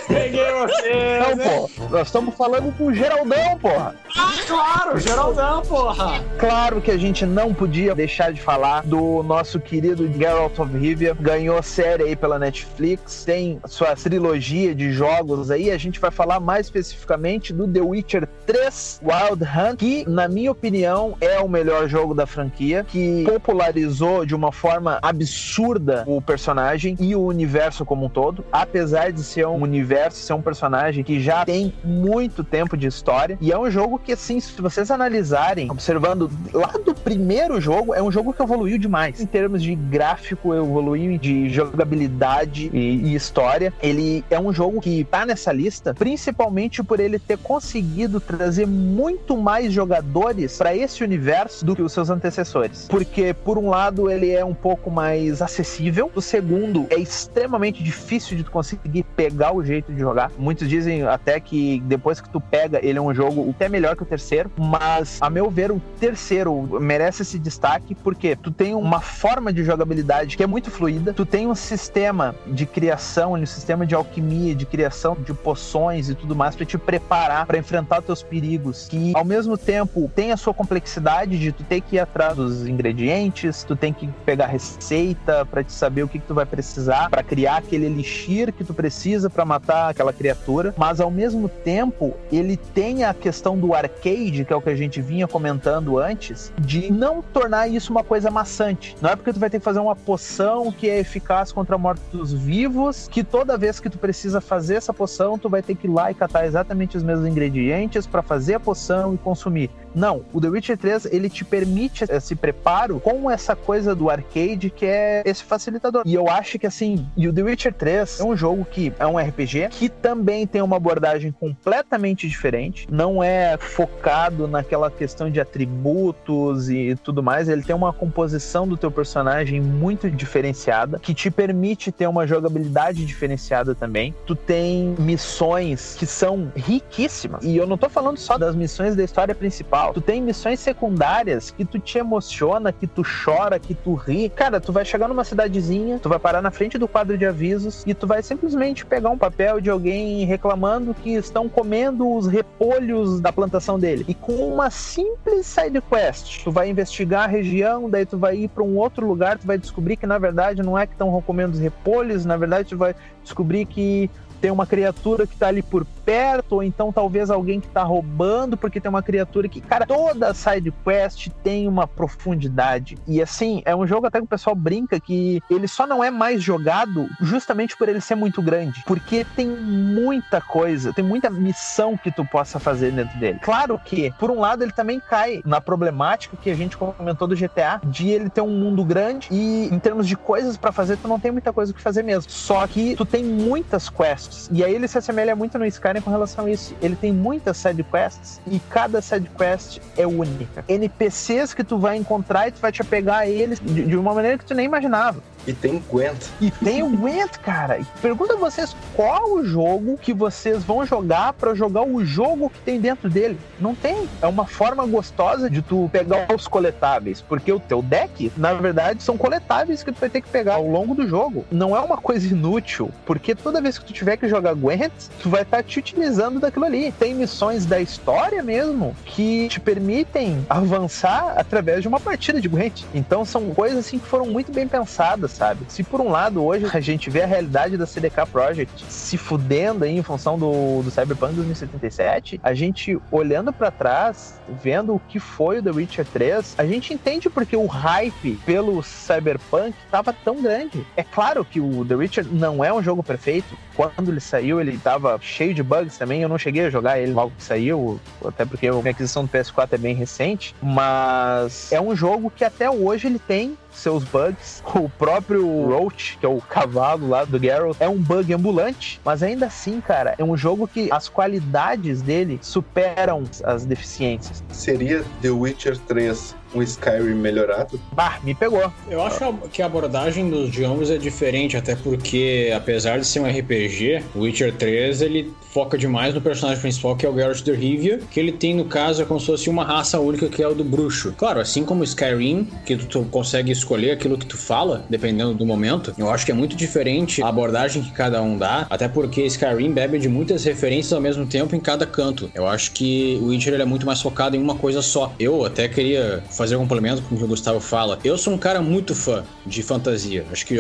[0.07, 1.04] Peguei você!
[1.35, 1.45] Né?
[1.45, 3.95] pô, nós estamos falando com o Geraldão, porra!
[4.17, 6.21] Ah, claro, Geraldão, porra!
[6.39, 11.17] Claro que a gente não podia deixar de falar do nosso querido Geralt of Rivia.
[11.19, 15.71] Ganhou série aí pela Netflix, tem sua trilogia de jogos aí.
[15.71, 20.53] A gente vai falar mais especificamente do The Witcher 3 Wild Hunt, que, na minha
[20.53, 26.97] opinião, é o melhor jogo da franquia, que popularizou de uma forma absurda o personagem
[27.01, 31.21] e o universo como um todo, apesar de ser um universo, ser um personagem que
[31.25, 33.39] já tem muito tempo de história.
[33.41, 38.03] E é um jogo que, assim, se vocês analisarem, observando lá do primeiro jogo, é
[38.03, 39.21] um jogo que evoluiu demais.
[39.21, 43.73] Em termos de gráfico, evoluiu de jogabilidade e, e história.
[43.83, 49.37] Ele é um jogo que tá nessa lista, principalmente por ele ter conseguido trazer muito
[49.37, 52.87] mais jogadores para esse universo do que os seus antecessores.
[52.89, 58.37] Porque, por um lado, ele é um pouco mais acessível, o segundo é extremamente difícil
[58.37, 60.31] de conseguir pegar o jeito de jogar.
[60.39, 64.03] Muitos dizem até que depois que tu pega, ele é um jogo até melhor que
[64.03, 69.01] o terceiro, mas a meu ver, o terceiro merece esse destaque porque tu tem uma
[69.01, 73.87] forma de jogabilidade que é muito fluida, tu tem um sistema de criação, um sistema
[73.87, 78.23] de alquimia, de criação de poções e tudo mais para te preparar para enfrentar teus
[78.23, 82.37] perigos, que ao mesmo tempo tem a sua complexidade de tu ter que ir atrás
[82.37, 86.47] dos ingredientes, tu tem que pegar receita para te saber o que, que tu vai
[86.47, 91.49] precisar para criar aquele elixir que tu precisa para matar aquela criatura, mas ao mesmo
[91.49, 95.99] tempo ele tem a questão do arcade, que é o que a gente vinha comentando
[95.99, 98.97] antes, de não tornar isso uma coisa maçante.
[99.01, 103.09] Não é porque tu vai ter que fazer uma poção que é eficaz contra mortos-vivos,
[103.09, 106.11] que toda vez que tu precisa fazer essa poção, tu vai ter que ir lá
[106.11, 109.71] e catar exatamente os mesmos ingredientes para fazer a poção e consumir.
[109.95, 114.71] Não, o The Witcher 3 ele te permite esse preparo com essa coisa do arcade
[114.71, 116.03] que é esse facilitador.
[116.05, 119.07] E eu acho que assim, e o The Witcher 3 é um jogo que é
[119.07, 125.41] um RPG que também tem uma abordagem completamente diferente, não é focado naquela questão de
[125.41, 131.31] atributos e tudo mais, ele tem uma composição do teu personagem muito diferenciada que te
[131.31, 134.15] permite ter uma jogabilidade diferenciada também.
[134.27, 137.45] Tu tem missões que são riquíssimas.
[137.45, 139.93] E eu não tô falando só das missões da história principal principal.
[139.93, 144.29] Tu tem missões secundárias que tu te emociona, que tu chora, que tu ri.
[144.29, 147.83] Cara, tu vai chegar numa cidadezinha, tu vai parar na frente do quadro de avisos
[147.87, 153.21] e tu vai simplesmente pegar um papel de alguém reclamando que estão comendo os repolhos
[153.21, 154.05] da plantação dele.
[154.09, 158.49] E com uma simples side quest, tu vai investigar a região, daí tu vai ir
[158.49, 161.53] para um outro lugar, tu vai descobrir que na verdade não é que estão comendo
[161.53, 164.11] os repolhos, na verdade tu vai descobrir que
[164.41, 168.57] tem uma criatura que tá ali por perto, ou então talvez alguém que tá roubando,
[168.57, 172.97] porque tem uma criatura que, cara, toda side quest tem uma profundidade.
[173.07, 176.11] E assim, é um jogo até que o pessoal brinca que ele só não é
[176.11, 181.97] mais jogado justamente por ele ser muito grande, porque tem muita coisa, tem muita missão
[181.97, 183.39] que tu possa fazer dentro dele.
[183.43, 187.35] Claro que, por um lado, ele também cai na problemática que a gente comentou do
[187.35, 191.09] GTA, de ele ter um mundo grande e em termos de coisas para fazer, tu
[191.09, 192.31] não tem muita coisa que fazer mesmo.
[192.31, 194.49] Só que tu tem muitas quests quests.
[194.53, 196.75] E aí ele se assemelha muito no Skyrim com relação a isso.
[196.81, 200.65] Ele tem muitas side quests e cada side quest é única.
[200.69, 204.15] NPCs que tu vai encontrar e tu vai te apegar a eles de, de uma
[204.15, 205.23] maneira que tu nem imaginava.
[205.47, 206.27] E tem Gwent.
[206.41, 207.81] E tem o Gwent, cara.
[208.01, 212.59] Pergunta a vocês qual o jogo que vocês vão jogar para jogar o jogo que
[212.61, 213.39] tem dentro dele.
[213.61, 214.09] Não tem.
[214.23, 219.03] É uma forma gostosa de tu pegar os coletáveis, porque o teu deck, na verdade,
[219.03, 221.45] são coletáveis que tu vai ter que pegar ao longo do jogo.
[221.51, 224.93] Não é uma coisa inútil, porque toda vez que tu tiver que jogar Gwent,
[225.23, 226.93] tu vai estar tá te utilizando daquilo ali.
[226.93, 232.85] Tem missões da história mesmo que te permitem avançar através de uma partida de Gwent.
[232.95, 235.65] Então são coisas assim que foram muito bem pensadas, sabe?
[235.69, 239.85] Se por um lado hoje a gente vê a realidade da CDK Project se fudendo
[239.85, 245.19] aí em função do, do Cyberpunk 2077, a gente olhando para trás, vendo o que
[245.19, 250.41] foi o The Witcher 3, a gente entende porque o hype pelo Cyberpunk estava tão
[250.41, 250.87] grande.
[250.97, 253.57] É claro que o The Witcher não é um jogo perfeito.
[253.75, 256.23] Quando ele saiu, ele tava cheio de bugs também.
[256.23, 259.31] Eu não cheguei a jogar ele logo que saiu, até porque a minha aquisição do
[259.31, 260.55] PS4 é bem recente.
[260.63, 264.63] Mas é um jogo que até hoje ele tem seus bugs.
[264.75, 269.23] O próprio Roach, que é o cavalo lá do Geralt, é um bug ambulante, mas
[269.23, 274.43] ainda assim, cara, é um jogo que as qualidades dele superam as deficiências.
[274.51, 277.81] Seria The Witcher 3 um Skyrim melhorado?
[277.93, 278.73] Bah, me pegou.
[278.89, 283.27] Eu acho que a abordagem dos jogos é diferente, até porque, apesar de ser um
[283.27, 287.53] RPG, o Witcher 3 ele foca demais no personagem principal, que é o Geralt de
[287.53, 290.49] Rivia, que ele tem, no caso, é como se fosse uma raça única, que é
[290.49, 291.15] o do bruxo.
[291.17, 295.47] Claro, assim como Skyrim, que tu, tu consegue escolher aquilo que tu fala, dependendo do
[295.47, 299.23] momento, eu acho que é muito diferente a abordagem que cada um dá, até porque
[299.27, 302.31] Skyrim bebe de muitas referências ao mesmo tempo em cada canto.
[302.35, 305.13] Eu acho que o Witcher ele é muito mais focado em uma coisa só.
[305.19, 307.99] Eu até queria fazer fazer um complemento com o que o Gustavo fala.
[308.05, 310.27] Eu sou um cara muito fã de fantasia.
[310.31, 310.59] Acho que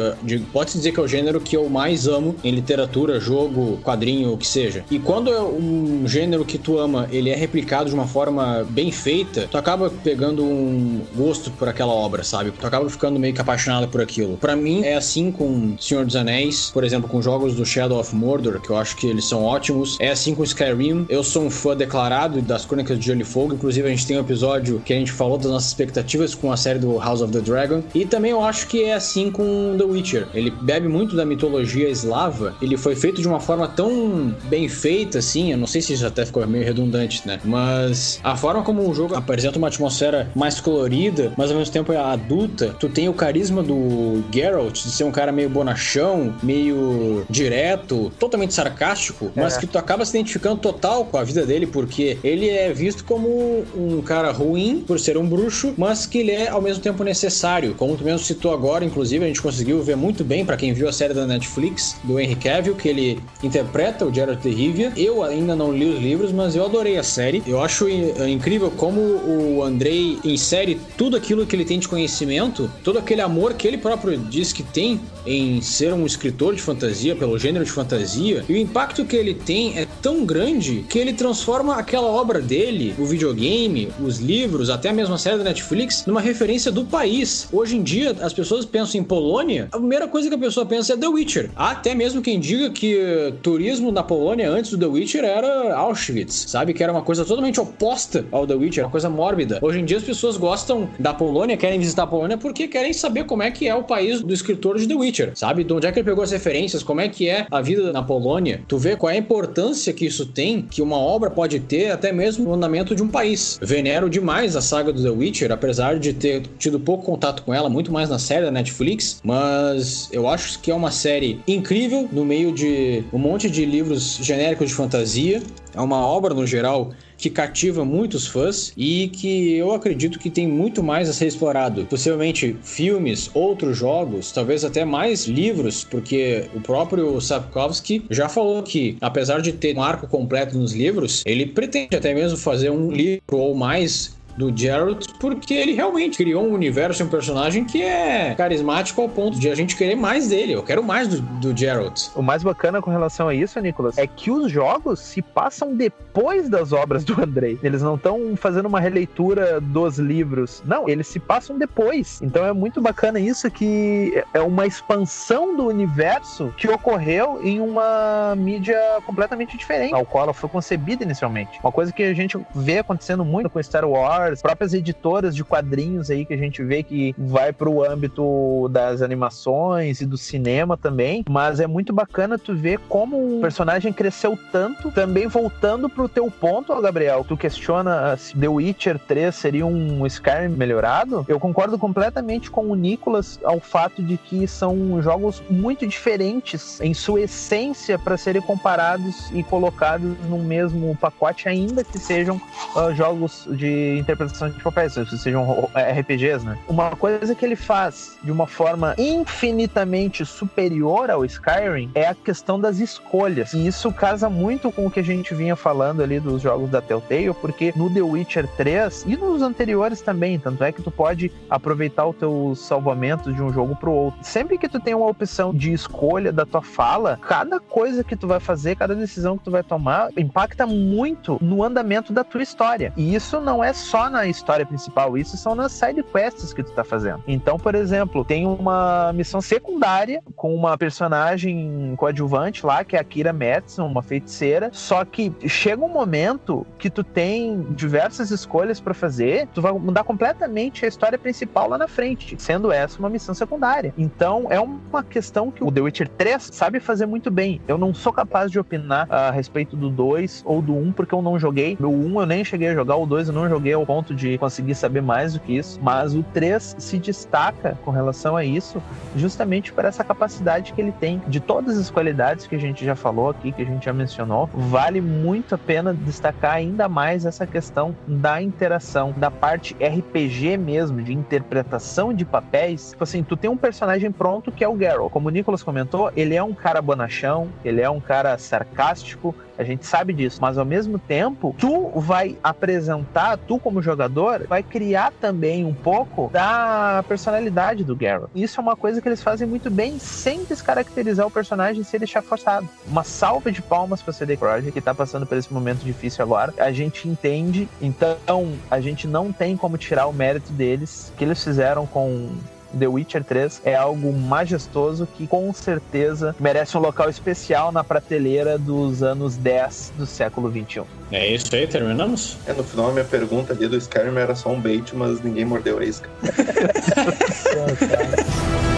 [0.50, 4.38] pode-se dizer que é o gênero que eu mais amo em literatura, jogo, quadrinho, o
[4.38, 4.82] que seja.
[4.90, 8.90] E quando é um gênero que tu ama, ele é replicado de uma forma bem
[8.90, 12.50] feita, tu acaba pegando um gosto por aquela obra, sabe?
[12.50, 14.38] Tu acaba ficando meio que apaixonado por aquilo.
[14.38, 18.16] Para mim é assim com Senhor dos Anéis, por exemplo, com jogos do Shadow of
[18.16, 19.98] Mordor, que eu acho que eles são ótimos.
[20.00, 21.04] É assim com Skyrim.
[21.10, 24.20] Eu sou um fã declarado das Crônicas de e Fogo, inclusive a gente tem um
[24.20, 27.40] episódio que a gente falou das nossas expectativas com a série do House of the
[27.40, 27.82] Dragon.
[27.94, 30.28] E também eu acho que é assim com The Witcher.
[30.32, 32.54] Ele bebe muito da mitologia eslava.
[32.62, 35.52] Ele foi feito de uma forma tão bem feita, assim.
[35.52, 37.40] Eu não sei se isso até ficou meio redundante, né?
[37.44, 41.92] Mas a forma como o jogo apresenta uma atmosfera mais colorida, mas ao mesmo tempo
[41.92, 42.74] é adulta.
[42.78, 48.54] Tu tem o carisma do Geralt de ser um cara meio bonachão, meio direto, totalmente
[48.54, 49.60] sarcástico, mas é.
[49.60, 53.64] que tu acaba se identificando total com a vida dele, porque ele é visto como
[53.76, 57.02] um cara ruim por ser um bruxo luxo, mas que ele é ao mesmo tempo
[57.02, 57.74] necessário.
[57.74, 60.88] Como tu mesmo citou agora, inclusive, a gente conseguiu ver muito bem para quem viu
[60.88, 64.92] a série da Netflix do Henry Cavill, que ele interpreta o Geralt de Rivia.
[64.96, 67.42] Eu ainda não li os livros, mas eu adorei a série.
[67.46, 72.98] Eu acho incrível como o Andrei insere tudo aquilo que ele tem de conhecimento, todo
[72.98, 77.38] aquele amor que ele próprio diz que tem em ser um escritor de fantasia, pelo
[77.38, 81.76] gênero de fantasia, e o impacto que ele tem é tão grande que ele transforma
[81.76, 86.70] aquela obra dele, o videogame, os livros, até a mesma série da Netflix, numa referência
[86.70, 87.48] do país.
[87.52, 90.94] Hoje em dia, as pessoas pensam em Polônia, a primeira coisa que a pessoa pensa
[90.94, 91.50] é The Witcher.
[91.56, 92.98] Há até mesmo quem diga que
[93.42, 96.74] turismo na Polônia antes do The Witcher era Auschwitz, sabe?
[96.74, 99.58] Que era uma coisa totalmente oposta ao The Witcher, uma coisa mórbida.
[99.62, 103.24] Hoje em dia as pessoas gostam da Polônia, querem visitar a Polônia porque querem saber
[103.24, 105.64] como é que é o país do escritor de The Witcher, sabe?
[105.64, 108.02] De onde é que ele pegou as referências, como é que é a vida na
[108.02, 108.62] Polônia.
[108.66, 112.12] Tu vê qual é a importância que isso tem, que uma obra pode ter até
[112.12, 113.58] mesmo no andamento de um país.
[113.62, 117.68] Venero demais a saga do The Witcher, apesar de ter tido pouco contato com ela,
[117.68, 122.24] muito mais na série da Netflix, mas eu acho que é uma série incrível no
[122.24, 125.42] meio de um monte de livros genéricos de fantasia.
[125.74, 126.92] É uma obra no geral
[127.24, 131.86] que cativa muitos fãs e que eu acredito que tem muito mais a ser explorado.
[131.86, 138.98] Possivelmente filmes, outros jogos, talvez até mais livros, porque o próprio Sapkowski já falou que,
[139.00, 143.22] apesar de ter um arco completo nos livros, ele pretende até mesmo fazer um livro
[143.38, 148.34] ou mais do Geralt, porque ele realmente criou um universo e um personagem que é
[148.34, 150.52] carismático ao ponto de a gente querer mais dele.
[150.52, 152.08] Eu quero mais do, do Geralt.
[152.14, 156.48] O mais bacana com relação a isso, Nicolas, é que os jogos se passam depois
[156.48, 157.58] das obras do Andrei.
[157.62, 160.62] Eles não estão fazendo uma releitura dos livros.
[160.64, 162.20] Não, eles se passam depois.
[162.22, 168.34] Então é muito bacana isso que é uma expansão do universo que ocorreu em uma
[168.36, 171.58] mídia completamente diferente ao qual ela foi concebida inicialmente.
[171.62, 176.10] Uma coisa que a gente vê acontecendo muito com Star Wars Próprias editoras de quadrinhos
[176.10, 180.76] aí que a gente vê que vai para o âmbito das animações e do cinema
[180.76, 186.08] também, mas é muito bacana tu ver como o personagem cresceu tanto, também voltando pro
[186.08, 191.78] teu ponto, Gabriel, tu questiona se The Witcher 3 seria um Skyrim melhorado, eu concordo
[191.78, 197.98] completamente com o Nicolas ao fato de que são jogos muito diferentes em sua essência
[197.98, 204.13] para serem comparados e colocados no mesmo pacote, ainda que sejam uh, jogos de interpretação
[204.16, 206.58] de papéis, sejam RPGs, né?
[206.68, 212.58] Uma coisa que ele faz de uma forma infinitamente superior ao Skyrim é a questão
[212.58, 213.52] das escolhas.
[213.52, 216.80] E isso casa muito com o que a gente vinha falando ali dos jogos da
[216.80, 221.32] Telltale, porque no The Witcher 3 e nos anteriores também, tanto é que tu pode
[221.48, 224.20] aproveitar o teu salvamento de um jogo pro outro.
[224.22, 228.26] Sempre que tu tem uma opção de escolha da tua fala, cada coisa que tu
[228.26, 232.92] vai fazer, cada decisão que tu vai tomar, impacta muito no andamento da tua história.
[232.96, 236.72] E isso não é só na história principal, isso são nas side quests que tu
[236.72, 237.22] tá fazendo.
[237.26, 243.04] Então, por exemplo, tem uma missão secundária com uma personagem coadjuvante lá, que é a
[243.04, 248.94] Kira Madison, uma feiticeira, só que chega um momento que tu tem diversas escolhas para
[248.94, 253.34] fazer, tu vai mudar completamente a história principal lá na frente, sendo essa uma missão
[253.34, 253.92] secundária.
[253.96, 257.60] Então, é uma questão que o The Witcher 3 sabe fazer muito bem.
[257.66, 261.22] Eu não sou capaz de opinar a respeito do 2 ou do 1, porque eu
[261.22, 261.76] não joguei.
[261.80, 264.36] O 1 eu nem cheguei a jogar, o 2 eu não joguei ao ponto de
[264.38, 268.82] conseguir saber mais do que isso, mas o 3 se destaca com relação a isso,
[269.14, 272.96] justamente por essa capacidade que ele tem de todas as qualidades que a gente já
[272.96, 274.50] falou aqui, que a gente já mencionou.
[274.52, 281.00] Vale muito a pena destacar ainda mais essa questão da interação, da parte RPG mesmo,
[281.00, 282.90] de interpretação de papéis.
[282.90, 285.12] Tipo assim, tu tem um personagem pronto que é o Geralt.
[285.12, 289.64] Como o Nicolas comentou, ele é um cara bonachão, ele é um cara sarcástico, a
[289.64, 295.12] gente sabe disso, mas ao mesmo tempo, tu vai apresentar, tu como jogador, vai criar
[295.20, 298.30] também um pouco da personalidade do Geralt.
[298.34, 302.22] Isso é uma coisa que eles fazem muito bem, sem descaracterizar o personagem sem deixar
[302.22, 302.68] forçado.
[302.86, 306.52] Uma salva de palmas para CD Projekt, que tá passando por esse momento difícil agora.
[306.58, 311.42] A gente entende, então a gente não tem como tirar o mérito deles, que eles
[311.42, 312.30] fizeram com
[312.74, 318.58] The Witcher 3 é algo majestoso que com certeza merece um local especial na prateleira
[318.58, 320.84] dos anos 10 do século 21.
[321.10, 322.36] É isso aí, terminamos?
[322.46, 325.44] É, no final a minha pergunta ali do Skyrim era só um bait, mas ninguém
[325.44, 326.08] mordeu a isca.